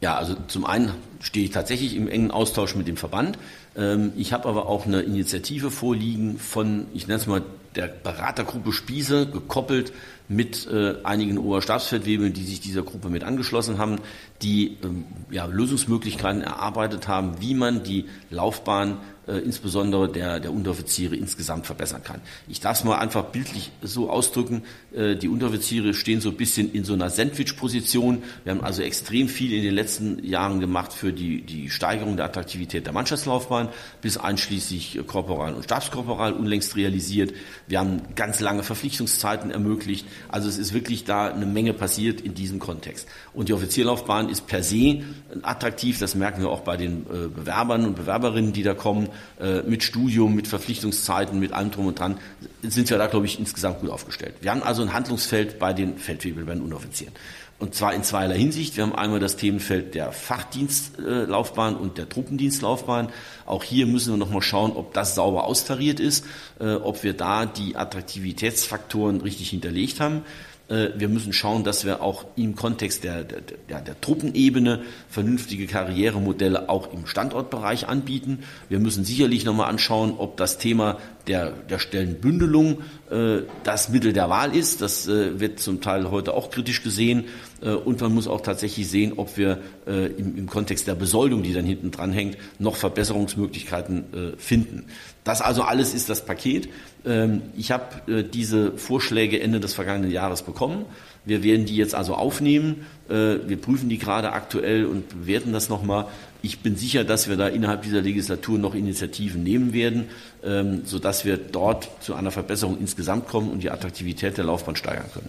Ja, 0.01 0.17
also 0.17 0.35
zum 0.49 0.65
einen 0.65 0.95
stehe 1.21 1.45
ich 1.45 1.51
tatsächlich 1.51 1.95
im 1.95 2.09
engen 2.09 2.31
Austausch 2.31 2.75
mit 2.75 2.89
dem 2.89 2.97
Verband. 2.97 3.39
Ähm, 3.77 4.13
ich 4.17 4.33
habe 4.33 4.49
aber 4.49 4.67
auch 4.67 4.87
eine 4.87 5.03
Initiative 5.03 5.71
vorliegen 5.71 6.39
von, 6.39 6.87
ich 6.95 7.07
nenne 7.07 7.21
es 7.21 7.27
mal, 7.27 7.43
der 7.75 7.87
Beratergruppe 7.87 8.73
Spiese, 8.73 9.27
gekoppelt 9.27 9.93
mit 10.31 10.69
äh, 10.69 10.95
einigen 11.03 11.39
Oberstabsfeldwebeln, 11.39 12.33
die 12.33 12.45
sich 12.45 12.61
dieser 12.61 12.83
Gruppe 12.83 13.09
mit 13.09 13.25
angeschlossen 13.25 13.79
haben, 13.79 13.97
die 14.43 14.77
ähm, 14.85 15.05
ja, 15.29 15.45
Lösungsmöglichkeiten 15.47 16.43
erarbeitet 16.43 17.09
haben, 17.09 17.41
wie 17.41 17.55
man 17.55 17.83
die 17.83 18.05
Laufbahn 18.31 18.99
äh, 19.31 19.39
insbesondere 19.39 20.11
der, 20.11 20.41
der 20.41 20.53
Unteroffiziere 20.53 21.15
insgesamt 21.15 21.67
verbessern 21.67 22.03
kann. 22.03 22.21
Ich 22.49 22.61
darf 22.61 22.79
es 22.79 22.85
mal 22.85 22.99
einfach 22.99 23.25
bildlich 23.27 23.71
so 23.83 24.11
ausdrücken, 24.11 24.63
äh, 24.95 25.15
die 25.15 25.29
Unteroffiziere 25.29 25.95
stehen 25.95 26.21
so 26.21 26.31
ein 26.31 26.37
bisschen 26.37 26.73
in 26.73 26.85
so 26.85 26.95
einer 26.95 27.11
Sandwich-Position. 27.11 28.23
Wir 28.45 28.53
haben 28.53 28.63
also 28.63 28.83
extrem 28.83 29.29
viel 29.29 29.53
in 29.53 29.63
den 29.63 29.75
letzten 29.75 30.25
Jahren 30.25 30.59
gemacht 30.59 30.93
für 30.93 31.13
die, 31.13 31.43
die 31.43 31.71
Steigerung 31.71 32.17
der 32.17 32.27
Attraktivität 32.27 32.87
der 32.87 32.93
Mannschaftslaufbahn, 32.93 33.69
bis 34.01 34.17
einschließlich 34.17 35.01
Korporal 35.07 35.55
und 35.55 35.65
Stabskorporal 35.65 36.33
unlängst 36.33 36.75
realisiert. 36.77 37.33
Wir 37.69 37.79
haben 37.79 38.03
ganz 38.17 38.41
lange 38.41 38.63
Verpflichtungszeiten 38.63 39.51
ermöglicht. 39.51 40.07
Also 40.29 40.49
es 40.49 40.59
ist 40.59 40.73
wirklich 40.73 41.05
da 41.05 41.29
eine 41.33 41.47
Menge 41.47 41.73
passiert 41.73 42.21
in 42.21 42.35
diesem 42.35 42.59
Kontext. 42.59 43.09
Und 43.33 43.49
die 43.49 43.53
Offizierlaufbahn 43.53 44.29
ist 44.29 44.47
per 44.47 44.63
se 44.63 45.03
attraktiv, 45.43 45.99
das 45.99 46.15
merken 46.15 46.43
wir 46.43 46.51
auch 46.51 46.61
bei 46.61 46.77
den 46.77 47.03
äh, 47.03 47.29
Bewerbern 47.29 47.85
und 47.85 47.97
Bewerberinnen, 47.97 48.53
die 48.53 48.63
da 48.63 48.75
kommen. 48.75 49.09
Äh, 49.41 49.63
mit 49.63 49.83
Studium, 49.83 50.35
mit 50.35 50.49
Verpflichtungszeiten, 50.49 51.39
mit 51.39 51.53
allem 51.53 51.71
drum 51.71 51.87
und 51.87 51.99
dran, 51.99 52.19
sind 52.63 52.91
wir 52.91 52.99
da, 52.99 53.07
glaube 53.07 53.27
ich, 53.27 53.39
insgesamt 53.39 53.81
gut 53.81 53.91
aufgestellt. 53.91 54.35
Wir 54.41 54.51
haben 54.51 54.63
also 54.63 54.83
ein 54.83 54.93
Handlungsfeld 54.93 55.59
bei 55.59 55.73
den 55.73 55.99
Feldwebel, 55.99 56.45
bei 56.45 56.55
den 56.55 56.63
Unoffizieren. 56.63 57.13
Und 57.61 57.75
zwar 57.75 57.93
in 57.93 58.03
zweierlei 58.03 58.39
Hinsicht. 58.39 58.79
Wir 58.79 58.85
haben 58.85 58.95
einmal 58.95 59.21
das 59.21 59.37
Themenfeld 59.37 59.95
der 59.95 60.13
Fachdienstlaufbahn 60.13 61.77
und 61.77 61.99
der 61.99 62.09
Truppendienstlaufbahn. 62.09 63.11
Auch 63.45 63.63
hier 63.63 63.87
müssen 63.87 64.15
wir 64.15 64.17
nochmal 64.17 64.41
schauen, 64.41 64.73
ob 64.73 64.95
das 64.95 65.15
sauber 65.15 65.45
austariert 65.45 66.01
ist, 66.01 66.25
äh, 66.59 66.73
ob 66.73 67.05
wir 67.05 67.13
da 67.13 67.45
die 67.45 67.77
Attraktivitätsfaktoren 67.77 69.21
richtig 69.21 69.51
hinterlegt 69.51 70.01
haben. 70.01 70.23
Äh, 70.71 70.91
wir 70.97 71.09
müssen 71.09 71.33
schauen, 71.33 71.65
dass 71.65 71.85
wir 71.85 72.01
auch 72.01 72.25
im 72.37 72.55
Kontext 72.55 73.05
der, 73.05 73.25
der, 73.25 73.41
der, 73.69 73.81
der 73.81 74.01
Truppenebene 74.01 74.83
vernünftige 75.09 75.67
Karrieremodelle 75.67 76.69
auch 76.69 76.93
im 76.93 77.07
Standortbereich 77.07 77.89
anbieten. 77.89 78.45
Wir 78.69 78.79
müssen 78.79 79.05
sicherlich 79.05 79.45
nochmal 79.45 79.69
anschauen, 79.69 80.15
ob 80.17 80.37
das 80.37 80.59
Thema 80.59 80.99
der, 81.27 81.51
der 81.51 81.79
Stellenbündelung 81.79 82.79
äh, 83.11 83.41
das 83.65 83.89
Mittel 83.89 84.13
der 84.13 84.31
Wahl 84.31 84.55
ist. 84.55 84.81
Das 84.81 85.09
äh, 85.09 85.41
wird 85.41 85.59
zum 85.61 85.81
Teil 85.81 86.11
heute 86.11 86.35
auch 86.35 86.51
kritisch 86.51 86.83
gesehen. 86.83 87.25
Äh, 87.63 87.71
und 87.71 88.01
man 88.01 88.15
muss 88.15 88.27
auch 88.27 88.41
tatsächlich 88.41 88.89
sehen, 88.89 89.15
ob 89.17 89.37
wir 89.37 89.59
äh, 89.87 90.07
im, 90.07 90.37
im 90.37 90.47
Kontext 90.47 90.87
der 90.87 90.95
Besoldung, 90.95 91.43
die 91.43 91.53
dann 91.53 91.65
hinten 91.65 91.91
dran 91.91 92.13
hängt, 92.13 92.37
noch 92.59 92.77
Verbesserungsmöglichkeiten 92.77 94.35
äh, 94.35 94.37
finden. 94.37 94.87
Das 95.25 95.41
also 95.43 95.63
alles 95.63 95.95
ist 95.95 96.09
das 96.09 96.25
Paket. 96.25 96.69
Ähm, 97.05 97.43
ich 97.57 97.71
habe 97.71 98.25
diese 98.33 98.73
Vorschläge 98.73 99.41
Ende 99.41 99.61
des 99.61 99.75
vergangenen 99.75 100.11
Jahres 100.11 100.43
bekommen. 100.43 100.85
Wir 101.25 101.43
werden 101.43 101.67
die 101.67 101.77
jetzt 101.77 101.95
also 101.95 102.15
aufnehmen. 102.15 102.87
Wir 103.07 103.61
prüfen 103.61 103.91
die 103.91 103.99
gerade 103.99 104.33
aktuell 104.33 104.87
und 104.87 105.09
bewerten 105.09 105.53
das 105.53 105.69
nochmal. 105.69 106.07
Ich 106.43 106.61
bin 106.61 106.77
sicher, 106.77 107.05
dass 107.05 107.29
wir 107.29 107.37
da 107.37 107.49
innerhalb 107.49 107.83
dieser 107.83 108.01
Legislatur 108.01 108.59
noch 108.59 108.75
Initiativen 108.75 109.43
nehmen 109.43 109.73
werden, 109.73 110.07
ähm, 110.43 110.83
sodass 110.85 111.25
wir 111.25 111.37
dort 111.37 111.91
zu 112.01 112.15
einer 112.15 112.31
Verbesserung 112.31 112.79
insgesamt 112.79 113.29
kommen 113.29 113.51
und 113.51 113.63
die 113.63 113.71
Attraktivität 113.71 114.39
der 114.39 114.45
Laufbahn 114.45 114.77
steigern 114.77 115.11
können. 115.13 115.29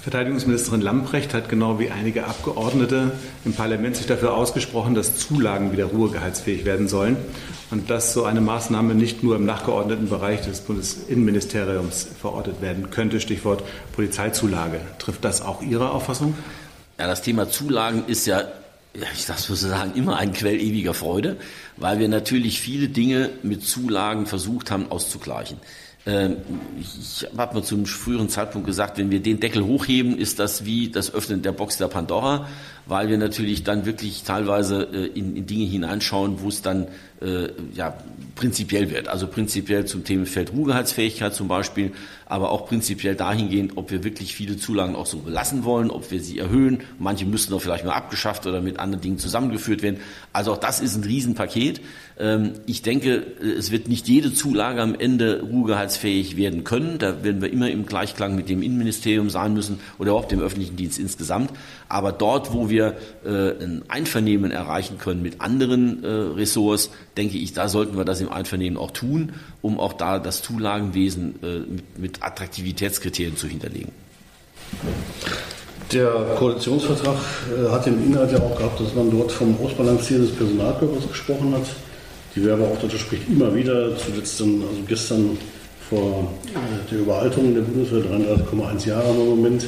Verteidigungsministerin 0.00 0.80
Lamprecht 0.80 1.34
hat 1.34 1.48
genau 1.48 1.78
wie 1.78 1.90
einige 1.90 2.26
Abgeordnete 2.26 3.12
im 3.44 3.52
Parlament 3.52 3.96
sich 3.96 4.06
dafür 4.06 4.34
ausgesprochen, 4.34 4.94
dass 4.94 5.16
Zulagen 5.16 5.72
wieder 5.72 5.86
ruhegehaltsfähig 5.86 6.64
werden 6.64 6.88
sollen 6.88 7.16
und 7.70 7.90
dass 7.90 8.12
so 8.12 8.24
eine 8.24 8.40
Maßnahme 8.40 8.94
nicht 8.94 9.22
nur 9.22 9.36
im 9.36 9.44
nachgeordneten 9.44 10.08
Bereich 10.08 10.42
des 10.42 10.60
Bundesinnenministeriums 10.60 12.08
verortet 12.20 12.62
werden 12.62 12.90
könnte. 12.90 13.20
Stichwort 13.20 13.62
Polizeizulage. 13.92 14.80
Trifft 14.98 15.24
das 15.24 15.42
auch 15.42 15.62
Ihre 15.62 15.90
Auffassung? 15.90 16.34
Ja, 16.98 17.06
das 17.06 17.22
Thema 17.22 17.48
Zulagen 17.48 18.04
ist 18.06 18.26
ja 18.26 18.44
ich 19.14 19.26
darf 19.26 19.38
so 19.38 19.54
sagen, 19.54 19.92
immer 19.94 20.16
ein 20.16 20.32
Quell 20.32 20.60
ewiger 20.60 20.94
Freude, 20.94 21.36
weil 21.76 21.98
wir 21.98 22.08
natürlich 22.08 22.60
viele 22.60 22.88
Dinge 22.88 23.30
mit 23.42 23.62
Zulagen 23.62 24.26
versucht 24.26 24.70
haben 24.70 24.90
auszugleichen. 24.90 25.58
Ähm, 26.06 26.36
ich 26.80 27.26
habe 27.36 27.54
mal 27.54 27.62
zum 27.64 27.84
früheren 27.84 28.28
Zeitpunkt 28.28 28.66
gesagt, 28.66 28.96
wenn 28.98 29.10
wir 29.10 29.20
den 29.20 29.40
Deckel 29.40 29.64
hochheben, 29.64 30.16
ist 30.16 30.38
das 30.38 30.64
wie 30.64 30.88
das 30.88 31.12
Öffnen 31.12 31.42
der 31.42 31.52
Box 31.52 31.78
der 31.78 31.88
Pandora, 31.88 32.46
weil 32.86 33.08
wir 33.08 33.18
natürlich 33.18 33.64
dann 33.64 33.84
wirklich 33.84 34.22
teilweise 34.22 34.88
äh, 34.92 35.06
in, 35.06 35.36
in 35.36 35.46
Dinge 35.46 35.64
hineinschauen, 35.64 36.40
wo 36.40 36.48
es 36.48 36.62
dann 36.62 36.86
äh, 37.20 37.48
ja, 37.74 37.96
prinzipiell 38.34 38.90
wird. 38.90 39.08
Also 39.08 39.26
prinzipiell 39.26 39.86
zum 39.86 40.04
Themenfeld 40.04 40.52
Ruhegehaltsfähigkeit 40.52 41.34
zum 41.34 41.48
Beispiel, 41.48 41.92
aber 42.26 42.50
auch 42.50 42.66
prinzipiell 42.66 43.14
dahingehend, 43.14 43.76
ob 43.76 43.90
wir 43.90 44.04
wirklich 44.04 44.34
viele 44.34 44.56
Zulagen 44.56 44.94
auch 44.94 45.06
so 45.06 45.18
belassen 45.18 45.64
wollen, 45.64 45.90
ob 45.90 46.10
wir 46.10 46.20
sie 46.20 46.38
erhöhen. 46.38 46.80
Manche 46.98 47.24
müssten 47.24 47.52
doch 47.52 47.62
vielleicht 47.62 47.84
mal 47.84 47.94
abgeschafft 47.94 48.46
oder 48.46 48.60
mit 48.60 48.78
anderen 48.78 49.00
Dingen 49.00 49.18
zusammengeführt 49.18 49.82
werden. 49.82 50.00
Also 50.32 50.52
auch 50.52 50.58
das 50.58 50.80
ist 50.80 50.96
ein 50.96 51.04
Riesenpaket. 51.04 51.80
Ähm, 52.18 52.52
ich 52.66 52.82
denke, 52.82 53.26
äh, 53.40 53.52
es 53.52 53.70
wird 53.70 53.88
nicht 53.88 54.08
jede 54.08 54.34
Zulage 54.34 54.82
am 54.82 54.94
Ende 54.94 55.42
ruhegehaltsfähig 55.42 56.36
werden 56.36 56.64
können. 56.64 56.98
Da 56.98 57.24
werden 57.24 57.40
wir 57.40 57.50
immer 57.50 57.70
im 57.70 57.86
Gleichklang 57.86 58.36
mit 58.36 58.48
dem 58.48 58.62
Innenministerium 58.62 59.30
sein 59.30 59.54
müssen 59.54 59.80
oder 59.98 60.10
überhaupt 60.10 60.32
dem 60.32 60.40
öffentlichen 60.40 60.76
Dienst 60.76 60.98
insgesamt. 60.98 61.50
Aber 61.88 62.12
dort, 62.12 62.52
wo 62.52 62.68
wir 62.68 62.75
äh, 63.24 63.28
ein 63.62 63.82
Einvernehmen 63.88 64.50
erreichen 64.50 64.98
können 64.98 65.22
mit 65.22 65.40
anderen 65.40 66.04
Ressorts, 66.04 66.90
denke 67.16 67.38
ich, 67.38 67.52
da 67.52 67.68
sollten 67.68 67.96
wir 67.96 68.04
das 68.04 68.20
im 68.20 68.30
Einvernehmen 68.30 68.78
auch 68.78 68.90
tun, 68.90 69.32
um 69.62 69.80
auch 69.80 69.92
da 69.92 70.18
das 70.18 70.42
Zulagenwesen 70.42 71.36
äh, 71.42 71.58
mit, 71.58 71.98
mit 71.98 72.22
Attraktivitätskriterien 72.22 73.36
zu 73.36 73.48
hinterlegen. 73.48 73.92
Der 75.92 76.10
Koalitionsvertrag 76.36 77.16
äh, 77.16 77.70
hat 77.70 77.86
den 77.86 78.04
Inhalt 78.04 78.32
ja 78.32 78.40
auch 78.40 78.56
gehabt, 78.56 78.80
dass 78.80 78.94
man 78.94 79.10
dort 79.10 79.30
vom 79.30 79.56
Ausbalancieren 79.64 80.26
des 80.26 80.34
Personalkörpers 80.34 81.08
gesprochen 81.08 81.54
hat. 81.54 81.66
Die 82.34 82.44
Werbeauftragte 82.44 82.98
spricht 82.98 83.28
immer 83.28 83.54
wieder, 83.54 83.96
zuletzt 83.96 84.40
dann, 84.40 84.62
also 84.68 84.82
gestern 84.86 85.38
vor 85.88 86.32
äh, 86.46 86.90
der 86.90 86.98
Überhaltung 86.98 87.54
der 87.54 87.62
Bundeswehr, 87.62 88.02
33,1 88.02 88.88
Jahre 88.88 89.10
im 89.10 89.28
Moment. 89.28 89.66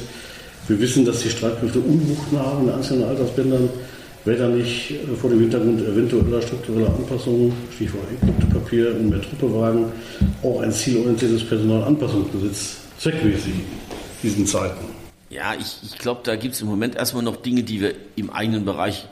Wir 0.69 0.79
wissen, 0.79 1.03
dass 1.03 1.21
die 1.21 1.29
Streitkräfte 1.29 1.79
Unwuchten 1.79 2.37
haben 2.37 2.67
in 2.67 2.73
einzelnen 2.73 3.05
Altersbändern. 3.05 3.69
Wäre 4.23 4.37
da 4.37 4.47
nicht 4.49 4.91
äh, 4.91 5.15
vor 5.15 5.31
dem 5.31 5.39
Hintergrund 5.39 5.81
eventueller 5.81 6.41
struktureller 6.43 6.93
Anpassungen, 6.93 7.51
Stichwort 7.73 8.05
Papier 8.53 8.91
und 8.91 9.09
mehr 9.09 9.21
Truppewagen, 9.21 9.85
auch 10.43 10.61
ein 10.61 10.71
zielorientiertes 10.71 11.43
Personalanpassungsgesetz 11.45 12.77
zweckmäßig 12.99 13.53
in 13.53 13.61
diesen 14.21 14.45
Zeiten? 14.45 14.85
Ja, 15.31 15.55
ich, 15.59 15.77
ich 15.83 15.97
glaube, 15.97 16.21
da 16.23 16.35
gibt 16.35 16.53
es 16.53 16.61
im 16.61 16.67
Moment 16.67 16.95
erstmal 16.95 17.23
noch 17.23 17.37
Dinge, 17.37 17.63
die 17.63 17.81
wir 17.81 17.95
im 18.15 18.29
eigenen 18.29 18.63
Bereich 18.63 19.07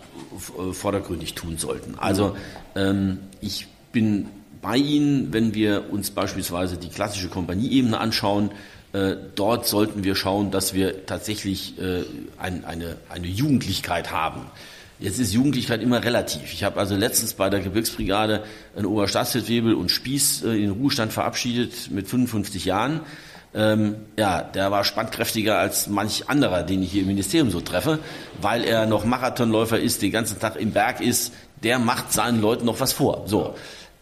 äh, 0.59 0.73
vordergründig 0.73 1.33
tun 1.33 1.57
sollten. 1.57 1.95
Also 1.97 2.35
ähm, 2.75 3.17
ich 3.41 3.67
bin 3.91 4.27
bei 4.61 4.77
Ihnen, 4.77 5.33
wenn 5.33 5.55
wir 5.55 5.85
uns 5.91 6.11
beispielsweise 6.11 6.77
die 6.77 6.89
klassische 6.89 7.29
Kompanieebene 7.29 7.99
anschauen. 7.99 8.51
Äh, 8.93 9.15
dort 9.35 9.67
sollten 9.67 10.03
wir 10.03 10.15
schauen, 10.15 10.51
dass 10.51 10.73
wir 10.73 11.05
tatsächlich 11.05 11.77
äh, 11.79 12.03
ein, 12.37 12.63
eine, 12.65 12.97
eine 13.09 13.27
Jugendlichkeit 13.27 14.11
haben. 14.11 14.45
Jetzt 14.99 15.19
ist 15.19 15.33
Jugendlichkeit 15.33 15.81
immer 15.81 16.03
relativ. 16.03 16.53
Ich 16.53 16.63
habe 16.63 16.79
also 16.79 16.95
letztens 16.95 17.33
bei 17.33 17.49
der 17.49 17.59
Gebirgsbrigade 17.59 18.43
einen 18.75 18.87
Oberstaatsfeldwebel 18.87 19.75
und 19.75 19.91
Spieß 19.91 20.43
äh, 20.43 20.49
in 20.49 20.61
den 20.61 20.71
Ruhestand 20.71 21.13
verabschiedet 21.13 21.91
mit 21.91 22.07
55 22.07 22.65
Jahren. 22.65 23.01
Ähm, 23.53 23.95
ja, 24.17 24.41
der 24.41 24.71
war 24.71 24.83
spannkräftiger 24.83 25.57
als 25.57 25.87
manch 25.87 26.29
anderer, 26.29 26.63
den 26.63 26.81
ich 26.81 26.91
hier 26.91 27.01
im 27.01 27.07
Ministerium 27.07 27.51
so 27.51 27.61
treffe, 27.61 27.99
weil 28.41 28.63
er 28.63 28.85
noch 28.85 29.05
Marathonläufer 29.05 29.79
ist, 29.79 30.01
den 30.01 30.11
ganzen 30.11 30.39
Tag 30.39 30.55
im 30.55 30.71
Berg 30.71 31.01
ist. 31.01 31.33
Der 31.63 31.79
macht 31.79 32.13
seinen 32.13 32.41
Leuten 32.41 32.65
noch 32.65 32.79
was 32.79 32.93
vor. 32.93 33.23
So. 33.27 33.55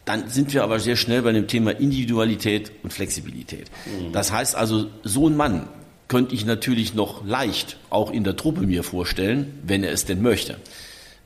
Dann 0.06 0.30
sind 0.30 0.54
wir 0.54 0.64
aber 0.64 0.80
sehr 0.80 0.96
schnell 0.96 1.24
bei 1.24 1.32
dem 1.32 1.48
Thema 1.48 1.72
Individualität 1.72 2.72
und 2.84 2.94
Flexibilität. 2.94 3.72
Mhm. 3.86 4.12
Das 4.12 4.32
heißt 4.32 4.56
also, 4.56 4.88
so 5.04 5.28
ein 5.28 5.36
Mann 5.36 5.68
könnte 6.08 6.36
ich 6.36 6.46
natürlich 6.46 6.94
noch 6.94 7.26
leicht 7.26 7.78
auch 7.90 8.12
in 8.12 8.24
der 8.24 8.36
Truppe 8.36 8.62
mir 8.62 8.84
vorstellen, 8.84 9.60
wenn 9.64 9.84
er 9.84 9.92
es 9.92 10.06
denn 10.06 10.22
möchte. 10.22 10.58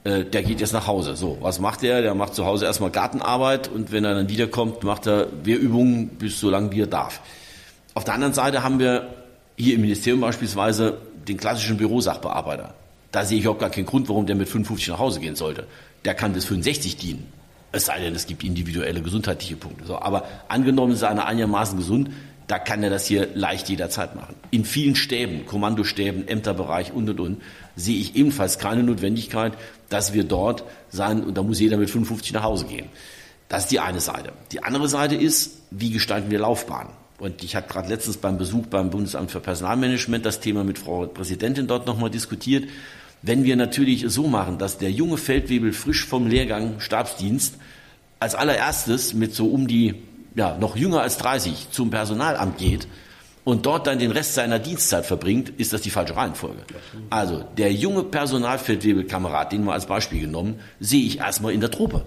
Äh, 0.06 0.24
der 0.24 0.44
geht 0.44 0.62
jetzt 0.62 0.72
nach 0.72 0.88
Hause. 0.88 1.18
So, 1.18 1.38
was 1.42 1.60
macht 1.60 1.84
er? 1.84 2.02
Der 2.02 2.16
macht 2.16 2.36
zu 2.36 2.46
Hause 2.46 2.66
erstmal 2.66 2.90
Gartenarbeit 2.90 3.68
und 3.68 3.92
wenn 3.92 4.06
er 4.06 4.16
dann 4.16 4.30
wiederkommt, 4.30 4.84
macht 4.84 5.08
er 5.08 5.28
Wehrübungen 5.44 6.08
bis 6.08 6.40
so 6.40 6.50
lange 6.50 6.72
wie 6.72 6.82
er 6.82 6.88
darf. 6.88 7.22
Auf 7.94 8.06
der 8.06 8.14
anderen 8.14 8.34
Seite 8.34 8.64
haben 8.64 8.80
wir 8.80 9.14
hier 9.58 9.76
im 9.76 9.82
Ministerium 9.82 10.22
beispielsweise 10.22 11.00
den 11.28 11.36
klassischen 11.36 11.76
Bürosachbearbeiter. 11.76 12.74
Da 13.12 13.26
sehe 13.26 13.40
ich 13.40 13.44
überhaupt 13.44 13.60
gar 13.60 13.70
keinen 13.70 13.86
Grund, 13.88 14.08
warum 14.08 14.26
der 14.26 14.38
mit 14.38 14.48
55 14.48 14.88
nach 14.90 15.00
Hause 15.00 15.20
gehen 15.20 15.36
sollte. 15.36 15.68
Der 16.06 16.14
kann 16.14 16.32
bis 16.32 16.46
65 16.46 16.96
dienen. 16.96 17.39
Es 17.72 17.86
sei 17.86 18.00
denn, 18.00 18.16
es 18.16 18.26
gibt 18.26 18.44
individuelle 18.44 19.02
gesundheitliche 19.02 19.56
Punkte. 19.56 19.86
So, 19.86 20.00
aber 20.00 20.26
angenommen 20.48 20.94
ist 20.94 21.04
einer 21.04 21.26
einigermaßen 21.26 21.78
gesund, 21.78 22.10
da 22.48 22.58
kann 22.58 22.82
er 22.82 22.90
das 22.90 23.06
hier 23.06 23.30
leicht 23.36 23.70
jederzeit 23.70 24.16
machen. 24.16 24.36
In 24.50 24.66
vielen 24.66 24.96
Stäben, 24.96 25.46
Kommandostäben, 25.46 26.28
Ämterbereich 26.28 26.92
und 26.92 27.08
und 27.10 27.20
und, 27.20 27.42
sehe 27.76 28.00
ich 28.00 28.16
ebenfalls 28.16 28.58
keine 28.58 28.82
Notwendigkeit, 28.82 29.54
dass 29.90 30.14
wir 30.14 30.24
dort 30.24 30.64
sein, 30.90 31.24
und 31.24 31.38
da 31.38 31.44
muss 31.44 31.60
jeder 31.60 31.78
mit 31.78 31.92
55 31.92 32.34
nach 32.34 32.44
Hause 32.44 32.66
gehen. 32.66 32.90
Das 33.50 33.64
ist 33.64 33.72
die 33.72 33.80
eine 33.80 34.00
Seite. 34.00 34.32
Die 34.52 34.64
andere 34.64 34.88
Seite 34.88 35.16
ist, 35.16 35.60
wie 35.70 35.92
gestalten 35.92 36.32
wir 36.32 36.40
Laufbahnen? 36.40 36.92
Und 37.20 37.44
ich 37.44 37.56
hatte 37.56 37.72
gerade 37.72 37.90
letztens 37.90 38.18
beim 38.18 38.38
Besuch 38.38 38.66
beim 38.68 38.90
Bundesamt 38.90 39.30
für 39.30 39.40
Personalmanagement 39.40 40.26
das 40.26 40.40
Thema 40.40 40.64
mit 40.64 40.80
Frau 40.80 41.06
Präsidentin 41.06 41.68
dort 41.68 41.86
nochmal 41.86 42.10
diskutiert. 42.10 42.68
Wenn 43.22 43.44
wir 43.44 43.56
natürlich 43.56 44.06
so 44.08 44.28
machen, 44.28 44.58
dass 44.58 44.78
der 44.78 44.92
junge 44.92 45.18
Feldwebel 45.18 45.74
frisch 45.74 46.06
vom 46.06 46.28
Lehrgang 46.28 46.80
Stabsdienst 46.80 47.56
als 48.20 48.36
allererstes 48.36 49.14
mit 49.14 49.34
so 49.34 49.48
um 49.48 49.68
die, 49.68 49.96
ja, 50.36 50.58
noch 50.58 50.76
jünger 50.76 51.02
als 51.02 51.18
30 51.18 51.68
zum 51.72 51.90
Personalamt 51.90 52.58
geht 52.58 52.88
und 53.50 53.66
dort 53.66 53.88
dann 53.88 53.98
den 53.98 54.12
Rest 54.12 54.36
seiner 54.36 54.60
Dienstzeit 54.60 55.08
verbringt, 55.08 55.50
ist 55.58 55.74
das 55.74 55.82
die 55.82 55.90
falsche 55.90 56.16
Reihenfolge. 56.16 56.60
Also 57.10 57.44
der 57.58 57.74
junge 57.74 58.04
Personalfeldwebelkamerad, 58.04 59.52
den 59.52 59.64
wir 59.64 59.74
als 59.74 59.88
Beispiel 59.88 60.22
genommen, 60.22 60.60
sehe 60.80 61.04
ich 61.04 61.18
erstmal 61.18 61.54
in 61.54 61.60
der 61.60 61.72
Truppe. 61.72 62.06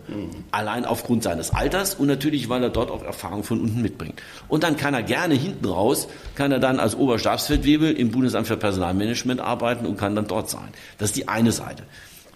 Allein 0.52 0.84
aufgrund 0.84 1.24
seines 1.24 1.50
Alters 1.50 1.96
und 1.96 2.06
natürlich, 2.06 2.48
weil 2.48 2.62
er 2.62 2.70
dort 2.70 2.92
auch 2.92 3.02
Erfahrung 3.02 3.42
von 3.42 3.60
unten 3.60 3.82
mitbringt. 3.82 4.22
Und 4.46 4.62
dann 4.62 4.76
kann 4.76 4.94
er 4.94 5.02
gerne 5.02 5.34
hinten 5.34 5.64
raus, 5.64 6.06
kann 6.36 6.52
er 6.52 6.60
dann 6.60 6.78
als 6.78 6.94
Oberstabsfeldwebel 6.94 7.92
im 7.92 8.12
Bundesamt 8.12 8.46
für 8.46 8.56
Personalmanagement 8.56 9.40
arbeiten 9.40 9.84
und 9.84 9.98
kann 9.98 10.14
dann 10.14 10.28
dort 10.28 10.48
sein. 10.48 10.68
Das 10.98 11.08
ist 11.08 11.16
die 11.16 11.26
eine 11.26 11.50
Seite. 11.50 11.82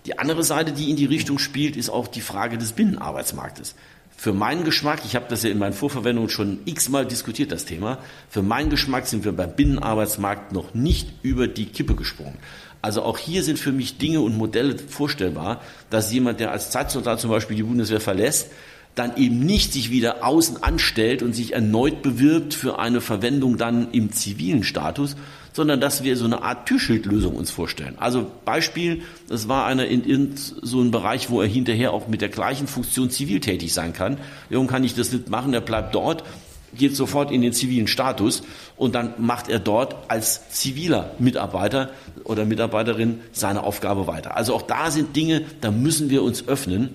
Die 0.04 0.18
andere 0.18 0.42
Seite, 0.42 0.72
die 0.72 0.90
in 0.90 0.96
die 0.96 1.06
Richtung 1.06 1.38
spielt, 1.38 1.76
ist 1.76 1.90
auch 1.90 2.08
die 2.08 2.20
Frage 2.20 2.58
des 2.58 2.72
Binnenarbeitsmarktes. 2.72 3.76
Für 4.18 4.32
meinen 4.32 4.64
Geschmack, 4.64 5.00
ich 5.04 5.14
habe 5.14 5.26
das 5.28 5.42
ja 5.42 5.50
in 5.50 5.58
meinen 5.58 5.74
Vorverwendungen 5.74 6.30
schon 6.30 6.60
x-mal 6.64 7.04
diskutiert, 7.04 7.52
das 7.52 7.66
Thema, 7.66 7.98
für 8.30 8.42
meinen 8.42 8.70
Geschmack 8.70 9.06
sind 9.06 9.24
wir 9.24 9.32
beim 9.32 9.54
Binnenarbeitsmarkt 9.54 10.52
noch 10.52 10.72
nicht 10.72 11.12
über 11.22 11.46
die 11.48 11.66
Kippe 11.66 11.94
gesprungen. 11.94 12.38
Also 12.80 13.02
auch 13.02 13.18
hier 13.18 13.42
sind 13.42 13.58
für 13.58 13.72
mich 13.72 13.98
Dinge 13.98 14.22
und 14.22 14.36
Modelle 14.36 14.78
vorstellbar, 14.78 15.60
dass 15.90 16.12
jemand, 16.12 16.40
der 16.40 16.50
als 16.50 16.70
Zeitsoldat 16.70 17.20
zum 17.20 17.30
Beispiel 17.30 17.56
die 17.56 17.62
Bundeswehr 17.62 18.00
verlässt, 18.00 18.50
dann 18.94 19.16
eben 19.18 19.40
nicht 19.40 19.74
sich 19.74 19.90
wieder 19.90 20.24
außen 20.24 20.62
anstellt 20.62 21.22
und 21.22 21.34
sich 21.34 21.52
erneut 21.52 22.00
bewirbt 22.00 22.54
für 22.54 22.78
eine 22.78 23.02
Verwendung 23.02 23.58
dann 23.58 23.90
im 23.92 24.12
zivilen 24.12 24.64
Status, 24.64 25.16
sondern 25.56 25.80
dass 25.80 26.04
wir 26.04 26.18
so 26.18 26.26
eine 26.26 26.42
Art 26.42 26.66
Türschildlösung 26.66 27.34
uns 27.34 27.50
vorstellen. 27.50 27.94
Also 27.96 28.30
Beispiel, 28.44 29.00
es 29.30 29.48
war 29.48 29.64
einer 29.64 29.86
in, 29.86 30.04
in 30.04 30.34
so 30.36 30.80
einem 30.80 30.90
Bereich, 30.90 31.30
wo 31.30 31.40
er 31.40 31.48
hinterher 31.48 31.94
auch 31.94 32.08
mit 32.08 32.20
der 32.20 32.28
gleichen 32.28 32.66
Funktion 32.66 33.08
zivil 33.08 33.40
tätig 33.40 33.72
sein 33.72 33.94
kann. 33.94 34.18
Warum 34.50 34.66
kann 34.66 34.84
ich 34.84 34.94
das 34.94 35.12
nicht 35.12 35.30
machen? 35.30 35.54
Er 35.54 35.62
bleibt 35.62 35.94
dort, 35.94 36.24
geht 36.74 36.94
sofort 36.94 37.30
in 37.30 37.40
den 37.40 37.54
zivilen 37.54 37.86
Status 37.86 38.42
und 38.76 38.94
dann 38.94 39.14
macht 39.16 39.48
er 39.48 39.58
dort 39.58 39.96
als 40.08 40.50
ziviler 40.50 41.12
Mitarbeiter 41.18 41.88
oder 42.24 42.44
Mitarbeiterin 42.44 43.20
seine 43.32 43.62
Aufgabe 43.62 44.06
weiter. 44.06 44.36
Also 44.36 44.54
auch 44.54 44.62
da 44.62 44.90
sind 44.90 45.16
Dinge, 45.16 45.46
da 45.62 45.70
müssen 45.70 46.10
wir 46.10 46.22
uns 46.22 46.46
öffnen. 46.46 46.90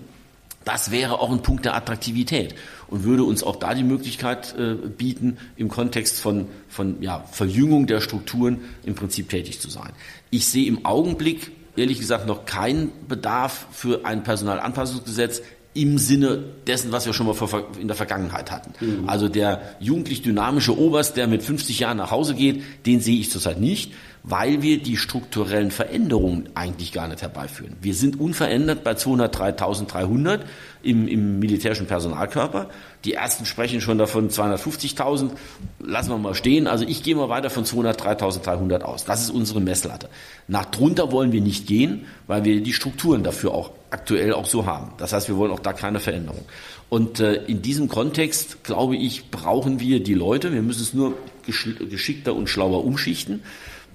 Das 0.65 0.91
wäre 0.91 1.19
auch 1.19 1.31
ein 1.31 1.41
Punkt 1.41 1.65
der 1.65 1.73
Attraktivität 1.73 2.53
und 2.91 3.03
würde 3.03 3.23
uns 3.23 3.41
auch 3.41 3.55
da 3.55 3.73
die 3.73 3.83
Möglichkeit 3.83 4.53
äh, 4.59 4.75
bieten, 4.75 5.37
im 5.55 5.69
Kontext 5.69 6.19
von, 6.19 6.45
von 6.69 7.01
ja, 7.01 7.23
Verjüngung 7.31 7.87
der 7.87 8.01
Strukturen 8.01 8.59
im 8.83 8.93
Prinzip 8.93 9.29
tätig 9.29 9.59
zu 9.59 9.69
sein. 9.69 9.91
Ich 10.29 10.47
sehe 10.47 10.67
im 10.67 10.85
Augenblick 10.85 11.51
ehrlich 11.75 11.99
gesagt 11.99 12.27
noch 12.27 12.45
keinen 12.45 12.91
Bedarf 13.07 13.65
für 13.71 14.05
ein 14.05 14.23
Personalanpassungsgesetz 14.23 15.41
im 15.73 15.97
Sinne 15.97 16.43
dessen, 16.67 16.91
was 16.91 17.05
wir 17.05 17.13
schon 17.13 17.27
mal 17.27 17.35
in 17.79 17.87
der 17.87 17.95
Vergangenheit 17.95 18.51
hatten. 18.51 18.73
Mhm. 18.83 19.07
Also 19.07 19.29
der 19.29 19.75
jugendlich 19.79 20.21
dynamische 20.21 20.77
Oberst, 20.77 21.15
der 21.15 21.27
mit 21.27 21.43
50 21.43 21.79
Jahren 21.79 21.97
nach 21.97 22.11
Hause 22.11 22.35
geht, 22.35 22.63
den 22.85 22.99
sehe 22.99 23.19
ich 23.19 23.31
zurzeit 23.31 23.59
nicht 23.59 23.91
weil 24.23 24.61
wir 24.61 24.81
die 24.81 24.97
strukturellen 24.97 25.71
Veränderungen 25.71 26.49
eigentlich 26.53 26.91
gar 26.91 27.07
nicht 27.07 27.21
herbeiführen. 27.21 27.75
Wir 27.81 27.95
sind 27.95 28.19
unverändert 28.19 28.83
bei 28.83 28.91
203.300 28.91 30.41
im, 30.83 31.07
im 31.07 31.39
militärischen 31.39 31.87
Personalkörper. 31.87 32.69
Die 33.03 33.13
ersten 33.13 33.45
sprechen 33.45 33.81
schon 33.81 33.97
davon 33.97 34.29
250.000. 34.29 35.31
Lassen 35.79 36.09
wir 36.11 36.17
mal 36.19 36.35
stehen. 36.35 36.67
Also 36.67 36.85
ich 36.85 37.01
gehe 37.01 37.15
mal 37.15 37.29
weiter 37.29 37.49
von 37.49 37.65
203.300 37.65 38.81
aus. 38.81 39.05
Das 39.05 39.21
ist 39.21 39.31
unsere 39.31 39.59
Messlatte. 39.59 40.09
Nach 40.47 40.65
drunter 40.65 41.11
wollen 41.11 41.31
wir 41.31 41.41
nicht 41.41 41.65
gehen, 41.65 42.05
weil 42.27 42.43
wir 42.43 42.61
die 42.61 42.73
Strukturen 42.73 43.23
dafür 43.23 43.53
auch 43.53 43.71
aktuell 43.91 44.33
auch 44.33 44.45
so 44.45 44.65
haben. 44.65 44.91
Das 44.97 45.13
heißt, 45.13 45.27
wir 45.27 45.37
wollen 45.37 45.51
auch 45.51 45.59
da 45.59 45.73
keine 45.73 45.99
Veränderung. 45.99 46.45
Und 46.89 47.19
äh, 47.19 47.35
in 47.43 47.61
diesem 47.61 47.87
Kontext, 47.87 48.63
glaube 48.63 48.95
ich, 48.95 49.29
brauchen 49.29 49.79
wir 49.79 50.01
die 50.01 50.13
Leute. 50.13 50.51
Wir 50.53 50.61
müssen 50.61 50.81
es 50.81 50.93
nur 50.93 51.13
geschickter 51.45 52.33
und 52.33 52.49
schlauer 52.49 52.83
umschichten 52.83 53.43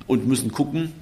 und 0.06 0.26
müssen 0.26 0.52
gucken, 0.52 0.92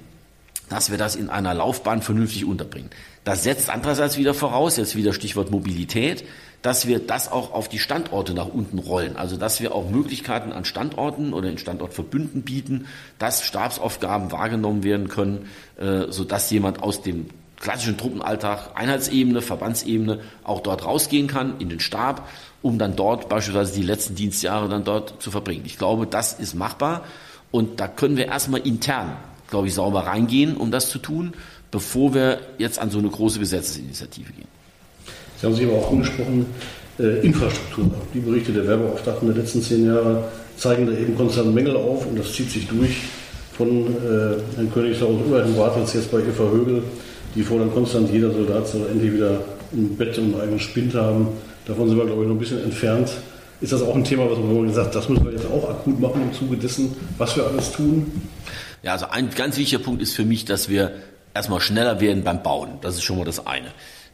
dass 0.69 0.89
wir 0.89 0.97
das 0.97 1.15
in 1.15 1.29
einer 1.29 1.53
Laufbahn 1.53 2.01
vernünftig 2.01 2.45
unterbringen. 2.45 2.89
Das 3.23 3.43
setzt 3.43 3.69
andererseits 3.69 4.17
wieder 4.17 4.33
voraus, 4.33 4.77
jetzt 4.77 4.95
wieder 4.95 5.13
Stichwort 5.13 5.51
Mobilität, 5.51 6.25
dass 6.61 6.87
wir 6.87 6.99
das 6.99 7.31
auch 7.31 7.53
auf 7.53 7.69
die 7.69 7.77
Standorte 7.77 8.33
nach 8.33 8.47
unten 8.47 8.79
rollen. 8.79 9.17
Also 9.17 9.37
dass 9.37 9.61
wir 9.61 9.75
auch 9.75 9.89
Möglichkeiten 9.89 10.51
an 10.51 10.65
Standorten 10.65 11.33
oder 11.33 11.49
in 11.49 11.59
Standortverbünden 11.59 12.41
bieten, 12.41 12.87
dass 13.19 13.43
Stabsaufgaben 13.43 14.31
wahrgenommen 14.31 14.83
werden 14.83 15.07
können, 15.07 15.47
äh, 15.77 16.11
sodass 16.11 16.49
jemand 16.49 16.81
aus 16.81 17.03
dem 17.03 17.27
klassischen 17.59 17.97
Truppenalltag, 17.97 18.71
Einheitsebene, 18.75 19.41
Verbandsebene 19.41 20.19
auch 20.43 20.61
dort 20.61 20.85
rausgehen 20.85 21.27
kann 21.27 21.55
in 21.59 21.69
den 21.69 21.79
Stab, 21.79 22.27
um 22.61 22.77
dann 22.77 22.95
dort 22.95 23.29
beispielsweise 23.29 23.73
die 23.73 23.83
letzten 23.83 24.15
Dienstjahre 24.15 24.69
dann 24.69 24.83
dort 24.83 25.21
zu 25.21 25.31
verbringen. 25.31 25.63
Ich 25.65 25.77
glaube, 25.77 26.07
das 26.07 26.33
ist 26.33 26.55
machbar. 26.55 27.03
Und 27.51 27.79
da 27.79 27.87
können 27.87 28.17
wir 28.17 28.25
erstmal 28.25 28.61
intern, 28.61 29.15
glaube 29.49 29.67
ich, 29.67 29.73
sauber 29.73 30.01
reingehen, 30.01 30.57
um 30.57 30.71
das 30.71 30.89
zu 30.89 30.99
tun, 30.99 31.33
bevor 31.71 32.13
wir 32.13 32.39
jetzt 32.57 32.79
an 32.79 32.89
so 32.89 32.99
eine 32.99 33.09
große 33.09 33.39
Gesetzesinitiative 33.39 34.31
gehen. 34.33 34.47
Sie 35.39 35.45
haben 35.45 35.55
sich 35.55 35.65
aber 35.65 35.77
auch 35.77 35.91
angesprochen, 35.91 36.45
äh, 36.99 37.25
Infrastruktur. 37.25 37.91
Die 38.13 38.19
Berichte 38.19 38.51
der 38.51 38.67
Werbeauftragten 38.67 39.33
der 39.33 39.43
letzten 39.43 39.61
zehn 39.61 39.85
Jahre 39.85 40.29
zeigen 40.57 40.87
da 40.87 40.93
eben 40.93 41.15
konstant 41.15 41.53
Mängel 41.53 41.75
auf 41.75 42.05
und 42.05 42.17
das 42.17 42.33
zieht 42.33 42.49
sich 42.49 42.67
durch 42.67 43.03
von 43.53 43.87
äh, 43.87 44.55
Herrn 44.55 44.71
Königshaus 44.73 45.21
über 45.25 45.39
Herrn 45.39 45.55
Bartels 45.55 45.93
jetzt 45.93 46.11
bei 46.11 46.19
Eva 46.19 46.49
Högel. 46.49 46.83
Die 47.35 47.43
fordern 47.43 47.71
konstant, 47.73 48.11
jeder 48.11 48.31
Soldat 48.31 48.67
soll 48.67 48.87
endlich 48.89 49.13
wieder 49.13 49.41
ein 49.73 49.95
Bett 49.97 50.17
und 50.17 50.33
einen 50.33 50.41
eigenen 50.41 50.59
Spind 50.59 50.95
haben. 50.95 51.27
Davon 51.65 51.89
sind 51.89 51.97
wir, 51.97 52.05
glaube 52.05 52.23
ich, 52.23 52.27
noch 52.27 52.35
ein 52.35 52.39
bisschen 52.39 52.63
entfernt 52.63 53.11
ist 53.61 53.71
das 53.71 53.81
auch 53.81 53.95
ein 53.95 54.03
Thema, 54.03 54.29
was 54.29 54.37
man 54.37 54.67
gesagt 54.67 54.95
das 54.95 55.09
müssen 55.09 55.25
wir 55.25 55.31
jetzt 55.31 55.45
auch 55.45 55.69
akut 55.69 55.99
machen 55.99 56.21
im 56.21 56.33
Zuge 56.33 56.57
dessen, 56.57 56.95
was 57.17 57.35
wir 57.35 57.45
alles 57.45 57.71
tun? 57.71 58.21
Ja, 58.83 58.93
also 58.93 59.07
ein 59.09 59.29
ganz 59.31 59.57
wichtiger 59.57 59.81
Punkt 59.81 60.01
ist 60.01 60.13
für 60.13 60.25
mich, 60.25 60.45
dass 60.45 60.69
wir 60.69 60.91
erstmal 61.33 61.59
schneller 61.61 61.99
werden 61.99 62.23
beim 62.23 62.43
Bauen. 62.43 62.77
Das 62.81 62.95
ist 62.95 63.03
schon 63.03 63.17
mal 63.17 63.25
das 63.25 63.45
eine. 63.47 63.67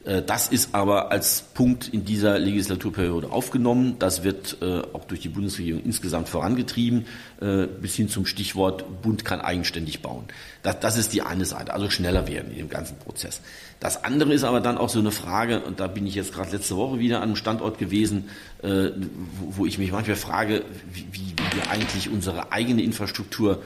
Äh, 0.05 0.21
das 0.21 0.47
ist 0.47 0.73
aber 0.73 1.11
als 1.11 1.41
Punkt 1.53 1.87
in 1.87 2.05
dieser 2.05 2.39
Legislaturperiode 2.39 3.31
aufgenommen. 3.31 3.97
Das 3.99 4.23
wird 4.23 4.57
äh, 4.61 4.81
auch 4.93 5.05
durch 5.05 5.21
die 5.21 5.29
Bundesregierung 5.29 5.83
insgesamt 5.83 6.29
vorangetrieben, 6.29 7.05
äh, 7.39 7.67
bis 7.67 7.95
hin 7.95 8.09
zum 8.09 8.25
Stichwort 8.25 9.01
Bund 9.01 9.25
kann 9.25 9.41
eigenständig 9.41 10.01
bauen. 10.01 10.25
Das, 10.63 10.79
das 10.79 10.97
ist 10.97 11.13
die 11.13 11.21
eine 11.21 11.45
Seite, 11.45 11.73
also 11.73 11.89
schneller 11.89 12.27
werden 12.27 12.55
im 12.55 12.69
ganzen 12.69 12.97
Prozess. 12.97 13.41
Das 13.79 14.03
andere 14.03 14.33
ist 14.33 14.43
aber 14.43 14.61
dann 14.61 14.77
auch 14.77 14.89
so 14.89 14.99
eine 14.99 15.11
Frage, 15.11 15.61
und 15.61 15.79
da 15.79 15.87
bin 15.87 16.05
ich 16.05 16.15
jetzt 16.15 16.33
gerade 16.33 16.51
letzte 16.51 16.77
Woche 16.77 16.99
wieder 16.99 17.17
an 17.17 17.23
einem 17.23 17.35
Standort 17.35 17.79
gewesen, 17.79 18.29
wo, 18.61 19.65
ich 19.65 19.79
mich 19.79 19.91
manchmal 19.91 20.17
frage, 20.17 20.61
wie, 20.93 21.07
wie 21.11 21.33
wir 21.55 21.71
eigentlich 21.71 22.07
unsere 22.11 22.51
eigene 22.51 22.83
Infrastruktur 22.83 23.63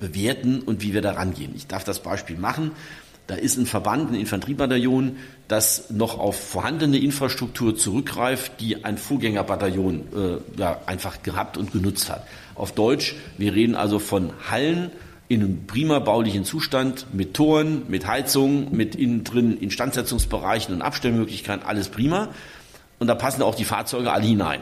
bewerten 0.00 0.60
und 0.62 0.82
wie 0.82 0.92
wir 0.92 1.02
da 1.02 1.12
rangehen. 1.12 1.52
Ich 1.54 1.68
darf 1.68 1.84
das 1.84 2.02
Beispiel 2.02 2.36
machen. 2.36 2.72
Da 3.28 3.34
ist 3.34 3.58
ein 3.58 3.66
Verband, 3.66 4.10
ein 4.10 4.14
Infanteriebataillon, 4.14 5.18
das 5.48 5.88
noch 5.88 6.18
auf 6.18 6.38
vorhandene 6.38 6.98
Infrastruktur 6.98 7.74
zurückgreift, 7.74 8.60
die 8.60 8.84
ein 8.84 8.98
Vorgängerbataillon 8.98 10.02
äh, 10.14 10.60
ja, 10.60 10.80
einfach 10.84 11.22
gehabt 11.22 11.56
und 11.56 11.72
genutzt 11.72 12.10
hat. 12.10 12.26
Auf 12.54 12.72
Deutsch, 12.72 13.16
wir 13.38 13.54
reden 13.54 13.74
also 13.74 13.98
von 13.98 14.30
Hallen 14.50 14.90
in 15.28 15.42
einem 15.42 15.66
prima 15.66 15.98
baulichen 15.98 16.44
Zustand, 16.44 17.06
mit 17.12 17.34
Toren, 17.34 17.82
mit 17.88 18.06
Heizung, 18.06 18.74
mit 18.74 18.94
innen 18.94 19.24
drin 19.24 19.58
Instandsetzungsbereichen 19.58 20.74
und 20.74 20.82
Abstellmöglichkeiten, 20.82 21.66
alles 21.66 21.88
prima. 21.88 22.28
Und 22.98 23.06
da 23.06 23.14
passen 23.14 23.42
auch 23.42 23.54
die 23.54 23.64
Fahrzeuge 23.64 24.12
alle 24.12 24.26
hinein. 24.26 24.60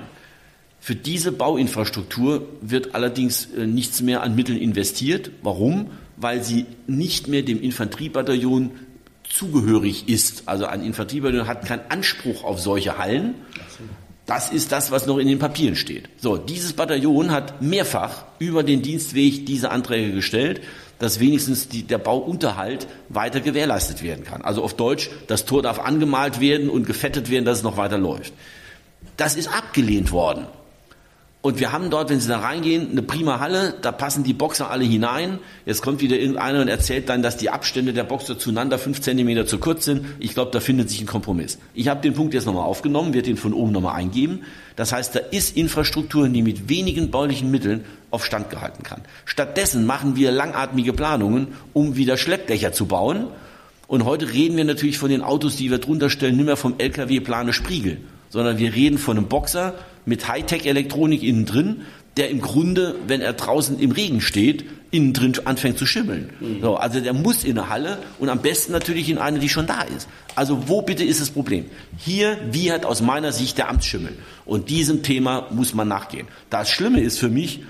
Für 0.79 0.95
diese 0.95 1.33
Bauinfrastruktur 1.33 2.47
wird 2.61 2.95
allerdings 2.95 3.47
äh, 3.57 3.67
nichts 3.67 4.03
mehr 4.03 4.23
an 4.23 4.37
Mitteln 4.37 4.59
investiert. 4.59 5.31
Warum? 5.43 5.91
weil 6.17 6.43
sie 6.43 6.67
nicht 6.87 7.29
mehr 7.29 7.43
dem 7.43 7.61
Infanteriebataillon 7.61 8.71
zugehörig 9.29 10.09
ist. 10.09 10.45
Also 10.47 10.67
ein 10.67 10.83
Infanteriebataillon 10.83 11.47
hat 11.47 11.65
keinen 11.67 11.83
Anspruch 11.89 12.45
auf 12.45 12.61
solche 12.61 12.99
Hallen. 12.99 13.35
Das 14.27 14.51
ist 14.51 14.73
das, 14.73 14.91
was 14.91 15.07
noch 15.07 15.19
in 15.19 15.29
den 15.29 15.39
Papieren 15.39 15.77
steht. 15.77 16.09
So, 16.19 16.37
dieses 16.37 16.73
Bataillon 16.73 17.31
hat 17.31 17.63
mehrfach 17.63 18.25
über 18.41 18.65
den 18.65 18.83
Dienstweg 18.83 19.47
diese 19.47 19.71
Anträge 19.71 20.13
gestellt, 20.13 20.63
dass 20.99 21.21
wenigstens 21.21 21.69
die, 21.69 21.85
der 21.85 21.99
Bauunterhalt 21.99 22.89
weiter 23.09 23.41
gewährleistet 23.41 24.03
werden 24.03 24.25
kann. 24.25 24.43
Also 24.43 24.65
auf 24.65 24.75
Deutsch, 24.75 25.11
das 25.29 25.45
Tor 25.45 25.63
darf 25.63 25.79
angemalt 25.79 26.41
werden 26.41 26.71
und 26.71 26.87
gefettet 26.87 27.31
werden, 27.31 27.45
dass 27.45 27.59
es 27.59 27.65
noch 27.65 27.77
weiter 27.77 27.99
läuft. 27.99 28.33
Das 29.17 29.37
ist 29.37 29.49
abgelehnt 29.49 30.11
worden. 30.11 30.47
Und 31.47 31.61
wir 31.61 31.71
haben 31.71 31.91
dort, 31.91 32.11
wenn 32.11 32.19
Sie 32.19 32.27
da 32.27 32.41
reingehen, 32.41 32.91
eine 32.91 33.03
prima 33.03 33.39
Halle, 33.39 33.75
da 33.81 33.93
passen 33.93 34.25
die 34.25 34.33
Boxer 34.33 34.69
alle 34.69 34.83
hinein. 34.83 35.39
Jetzt 35.65 35.81
kommt 35.81 36.01
wieder 36.01 36.19
irgendeiner 36.19 36.61
und 36.61 36.67
erzählt 36.67 37.09
dann, 37.09 37.23
dass 37.23 37.37
die 37.37 37.51
Abstände 37.51 37.93
der 37.93 38.03
Boxer 38.03 38.37
zueinander 38.37 38.81
fünf 38.81 39.01
Zentimeter 39.01 39.47
zu 39.47 39.59
kurz 39.59 39.85
sind. 39.85 40.07
Ich 40.19 40.35
glaube, 40.35 40.51
da 40.51 40.59
findet 40.59 40.91
sich 40.91 41.01
ein 41.01 41.07
Kompromiss. 41.07 41.61
Ich 41.73 41.87
habe 41.87 42.01
den 42.01 42.15
Punkt 42.15 42.35
jetzt 42.35 42.47
nochmal 42.47 42.65
aufgenommen, 42.65 43.15
werde 43.15 43.29
den 43.29 43.37
von 43.37 43.53
oben 43.53 43.71
nochmal 43.71 43.95
eingeben. 43.95 44.41
Das 44.75 44.91
heißt, 44.91 45.15
da 45.15 45.21
ist 45.21 45.57
Infrastruktur, 45.57 46.29
die 46.29 46.43
mit 46.43 46.69
wenigen 46.69 47.13
baulichen 47.13 47.53
Mitteln 47.53 47.85
auf 48.11 48.27
Stand 48.27 48.51
gehalten 48.51 48.83
kann. 48.83 49.03
Stattdessen 49.25 49.87
machen 49.87 50.17
wir 50.17 50.33
langatmige 50.33 50.95
Planungen, 50.95 51.55
um 51.73 51.95
wieder 51.95 52.17
Schleppdächer 52.17 52.73
zu 52.73 52.87
bauen. 52.87 53.29
Und 53.87 54.05
heute 54.05 54.33
reden 54.33 54.57
wir 54.57 54.65
natürlich 54.65 54.99
von 54.99 55.11
den 55.11 55.23
Autos, 55.23 55.55
die 55.55 55.71
wir 55.71 55.79
drunter 55.79 56.11
stellen, 56.11 56.39
nicht 56.39 56.47
mehr 56.47 56.57
vom 56.57 56.75
LKW-Plane 56.77 57.53
Spriegel, 57.53 57.99
sondern 58.31 58.59
wir 58.59 58.75
reden 58.75 58.99
von 58.99 59.17
einem 59.17 59.29
Boxer, 59.29 59.75
mit 60.07 60.27
Hightech-Elektronik 60.27 61.23
innen 61.23 61.45
drin, 61.45 61.83
der 62.17 62.31
im 62.31 62.41
Grunde, 62.41 62.95
wenn 63.07 63.21
er 63.21 63.35
draußen 63.35 63.79
im 63.79 63.91
Regen 63.91 64.23
steht, 64.23 64.65
innen 64.91 65.13
drin 65.13 65.35
anfängt 65.45 65.77
zu 65.79 65.85
schimmeln. 65.85 66.31
Mhm. 66.41 66.63
So, 66.63 66.77
also 66.77 67.01
der 67.01 67.13
muss 67.13 67.45
in 67.45 67.59
eine 67.59 67.69
Halle 67.69 67.99
und 68.19 68.31
am 68.31 68.41
besten 68.41 68.73
natürlich 68.73 69.11
in 69.11 69.19
eine, 69.19 69.39
die 69.39 69.51
schon 69.51 69.67
da 69.67 69.83
ist. 69.83 70.09
Also 70.35 70.69
wo 70.69 70.81
bitte 70.81 71.05
ist 71.05 71.21
das 71.21 71.31
Problem? 71.31 71.67
Hier 71.99 72.39
wie 72.51 72.73
hat 72.73 72.87
aus 72.87 73.03
meiner 73.03 73.33
Sicht 73.33 73.59
der 73.59 73.69
Amtsschimmel. 73.69 74.13
Und 74.47 74.71
diesem 74.71 75.03
Thema 75.03 75.49
muss 75.51 75.75
man 75.75 75.89
nachgehen. 75.89 76.27
Das 76.49 76.71
Schlimme 76.71 77.01
ist 77.01 77.19
für 77.19 77.29
mich, 77.29 77.61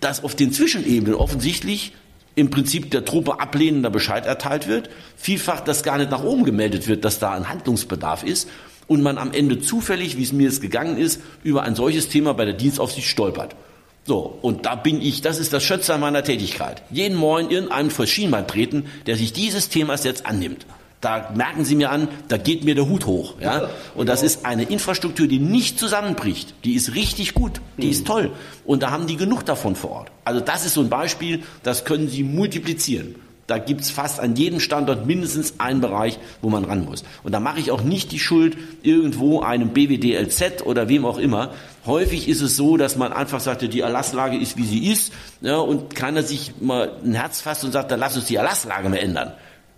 dass 0.00 0.22
auf 0.22 0.36
den 0.36 0.52
Zwischenebenen 0.52 1.14
offensichtlich 1.14 1.92
im 2.34 2.50
Prinzip 2.50 2.90
der 2.90 3.04
Truppe 3.04 3.40
ablehnender 3.40 3.90
Bescheid 3.90 4.24
erteilt 4.26 4.66
wird, 4.66 4.90
vielfach 5.16 5.60
das 5.60 5.82
gar 5.82 5.98
nicht 5.98 6.10
nach 6.10 6.22
oben 6.22 6.44
gemeldet 6.44 6.88
wird, 6.88 7.04
dass 7.04 7.18
da 7.18 7.32
ein 7.32 7.48
Handlungsbedarf 7.48 8.22
ist 8.24 8.48
und 8.92 9.02
man 9.02 9.18
am 9.18 9.32
Ende 9.32 9.60
zufällig, 9.60 10.18
wie 10.18 10.22
es 10.22 10.32
mir 10.32 10.44
jetzt 10.44 10.60
gegangen 10.60 10.98
ist, 10.98 11.20
über 11.42 11.62
ein 11.62 11.74
solches 11.74 12.08
Thema 12.08 12.34
bei 12.34 12.44
der 12.44 12.54
Dienstaufsicht 12.54 13.08
stolpert. 13.08 13.56
So, 14.04 14.38
und 14.42 14.66
da 14.66 14.74
bin 14.74 15.00
ich, 15.00 15.22
das 15.22 15.38
ist 15.38 15.52
das 15.52 15.62
Schötzer 15.62 15.96
meiner 15.96 16.24
Tätigkeit. 16.24 16.82
Jeden 16.90 17.16
Morgen 17.16 17.50
irgendeinem 17.50 17.90
vor 17.90 18.06
Schienbein 18.06 18.46
treten, 18.46 18.86
der 19.06 19.16
sich 19.16 19.32
dieses 19.32 19.68
Themas 19.68 20.04
jetzt 20.04 20.26
annimmt. 20.26 20.66
Da 21.00 21.32
merken 21.34 21.64
Sie 21.64 21.74
mir 21.74 21.90
an, 21.90 22.08
da 22.28 22.36
geht 22.36 22.64
mir 22.64 22.74
der 22.74 22.88
Hut 22.88 23.06
hoch. 23.06 23.34
Ja? 23.40 23.70
Und 23.96 24.08
das 24.08 24.22
ist 24.22 24.44
eine 24.44 24.64
Infrastruktur, 24.64 25.26
die 25.26 25.40
nicht 25.40 25.78
zusammenbricht. 25.78 26.54
Die 26.64 26.74
ist 26.74 26.94
richtig 26.94 27.34
gut, 27.34 27.60
die 27.76 27.88
ist 27.88 28.06
toll. 28.06 28.30
Und 28.64 28.82
da 28.84 28.90
haben 28.90 29.08
die 29.08 29.16
genug 29.16 29.44
davon 29.44 29.74
vor 29.74 29.90
Ort. 29.90 30.12
Also 30.24 30.40
das 30.40 30.64
ist 30.64 30.74
so 30.74 30.80
ein 30.80 30.88
Beispiel, 30.88 31.42
das 31.62 31.84
können 31.84 32.08
Sie 32.08 32.22
multiplizieren. 32.22 33.16
Da 33.46 33.58
gibt 33.58 33.80
es 33.80 33.90
fast 33.90 34.20
an 34.20 34.36
jedem 34.36 34.60
Standort 34.60 35.06
mindestens 35.06 35.54
einen 35.58 35.80
Bereich, 35.80 36.18
wo 36.40 36.48
man 36.48 36.64
ran 36.64 36.84
muss. 36.84 37.02
Und 37.24 37.32
da 37.32 37.40
mache 37.40 37.58
ich 37.58 37.70
auch 37.70 37.82
nicht 37.82 38.12
die 38.12 38.18
Schuld 38.18 38.56
irgendwo 38.82 39.40
einem 39.40 39.70
BWDLZ 39.70 40.62
oder 40.64 40.88
wem 40.88 41.04
auch 41.04 41.18
immer. 41.18 41.52
Häufig 41.84 42.28
ist 42.28 42.40
es 42.40 42.56
so, 42.56 42.76
dass 42.76 42.96
man 42.96 43.12
einfach 43.12 43.40
sagt, 43.40 43.62
die 43.62 43.80
Erlasslage 43.80 44.36
ist, 44.36 44.56
wie 44.56 44.64
sie 44.64 44.90
ist, 44.90 45.12
ja, 45.40 45.56
und 45.56 45.94
keiner 45.94 46.22
sich 46.22 46.54
mal 46.60 46.92
ein 47.04 47.14
Herz 47.14 47.40
fasst 47.40 47.64
und 47.64 47.72
sagt, 47.72 47.90
dann 47.90 48.00
lass 48.00 48.16
uns 48.16 48.26
die 48.26 48.36
Erlasslage 48.36 48.88
mehr 48.88 49.02
ändern. 49.02 49.32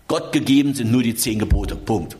Gott 0.07 0.31
gegeben 0.31 0.75
sind 0.75 0.91
nur 0.91 1.01
die 1.01 1.15
zehn 1.15 1.39
Gebote. 1.39 1.75
Punkt. 1.75 2.15